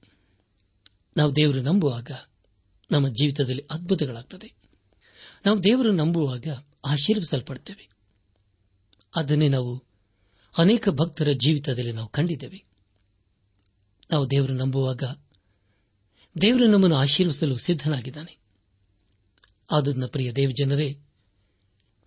ನಾವು 1.17 1.35
ದೇವರು 1.35 1.61
ನಂಬುವಾಗ 1.61 2.11
ನಮ್ಮ 2.91 3.07
ಜೀವಿತದಲ್ಲಿ 3.07 3.65
ಅದ್ಭುತಗಳಾಗ್ತದೆ. 3.71 4.53
ನಾವು 5.45 5.63
ದೇವರು 5.63 5.91
ನಂಬುವಾಗ 5.91 6.47
ಆಶೀರ್ವಿಸಲ್ಪಡ್ತೇವೆ. 6.85 7.89
ಅದನ್ನೇ 9.15 9.47
ನಾವು 9.47 9.83
ಅನೇಕ 10.57 10.89
ಭಕ್ತರ 10.89 11.27
ಜೀವಿತದಲ್ಲಿ 11.31 11.91
ನಾವು 11.91 12.07
ಕಂಡಿದ್ದೇವೆ. 12.07 12.63
ನಾವು 14.11 14.31
ದೇವರು 14.31 14.53
ನಂಬುವಾಗ 14.53 15.03
ದೇವರು 16.41 16.67
ನಮ್ಮನ್ನು 16.67 16.97
ಆಶೀರ್ವಿಸಲು 16.97 17.57
ಸಿದ್ದನಾಗಿದ್ದಾನೆ 17.57 18.37
ಆದನ್ನ 19.71 20.05
ಪ್ರಿಯ 20.05 20.31
ದೇವಜನರೇ 20.31 20.99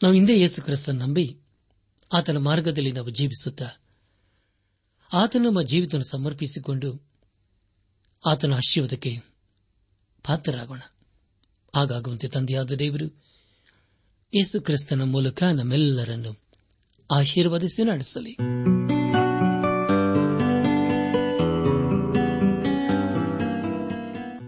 ನಾವು 0.03 0.15
ಹಿಂದೆ 0.15 0.41
ಯೇಸು 0.41 0.63
ಕ್ರಿಸ್ತನ್ 0.63 0.95
ನಂಬಿ 0.95 1.41
ಆತನ 2.13 2.37
ಮಾರ್ಗದಲ್ಲಿ 2.37 2.93
ನಾವು 2.93 3.11
ಜೀವಿಸುತ್ತಾ 3.11 3.67
ಆತನ 5.13 5.39
ನಮ್ಮ 5.39 5.63
ಜೀವಿತ 5.63 5.97
ಸಮರ್ಪಿಸಿಕೊಂಡು 5.97 7.09
ಆತನ 8.27 8.55
ಆಶೀರ್ವಾದಕ್ಕೆ 8.55 9.17
ಪಾತ್ರರಾಗೋಣ. 10.27 10.81
ಹಾಗಾಗುವಂತೆ 11.77 12.29
ತಂದೆಯಾದ 12.29 12.73
ದೇವರು, 12.73 13.05
ಯೇಸು 14.35 14.61
ಕ್ರಿಸ್ತನ 14.61 15.03
ಮೂಲಕ 15.03 15.43
ನಮ್ಮೆಲ್ಲರನ್ನು 15.43 16.43
ಆಶೀರ್ವದಿಸಿ 17.11 17.85
ನಡೆಸಲಿ. 17.85 18.33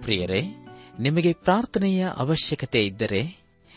ಪ್ರಿಯರೇ, 0.02 0.42
ನಿಮಗೆ 1.00 1.32
ಪ್ರಾರ್ಥನೆಯ 1.32 2.08
ಅವಶ್ಯಕತೆ 2.16 2.86
ಇದ್ದರೆ 2.86 3.43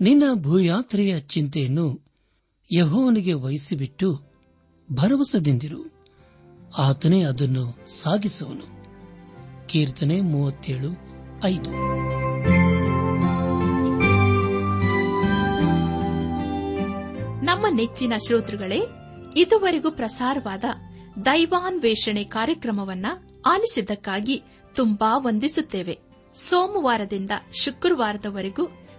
ನಿನ್ನ 0.00 0.22
ಭೂಯಾತ್ರೆಯ 0.34 1.20
ಚಿಂತೆಯನ್ನು 1.20 2.04
ಯಹೋವನಿಗೆ 2.72 3.32
ವಹಿಸಿಬಿಟ್ಟು 3.32 4.22
ಭರವಸೆದಿಂದಿರು. 4.92 5.94
ಆತನೇ 6.78 7.22
ಅದನ್ನು 7.22 7.86
ಸಾಗಿಸುವನು. 8.02 8.74
ಕೀರ್ತನೆ 9.66 10.20
ಮೂವತ್ತೇಳು, 10.20 10.88
ಐದು. 11.44 11.70
ನಮ್ಮ 17.44 17.66
ನೆಚ್ಚಿನ 17.70 18.12
ಶ್ರೋತೃಗಳೇ, 18.26 18.80
ಇದುವರೆಗೂ 19.36 19.90
ಪ್ರಸಾರವಾದ 19.90 20.64
ದೈವಾನ್ವೇಷಣೆ 21.24 22.24
ಕಾರ್ಯಕ್ರಮವನ್ನ 22.24 23.06
ಆಲಿಸಿದ್ದಕ್ಕಾಗಿ 23.46 24.42
ತುಂಬಾ 24.74 25.18
ವಂದಿಸುತ್ತೇವೆ. 25.18 25.98
ಸೋಮವಾರದಿಂದ 26.34 27.30
ಶುಕ್ರವಾರದವರೆಗೂ 27.52 28.68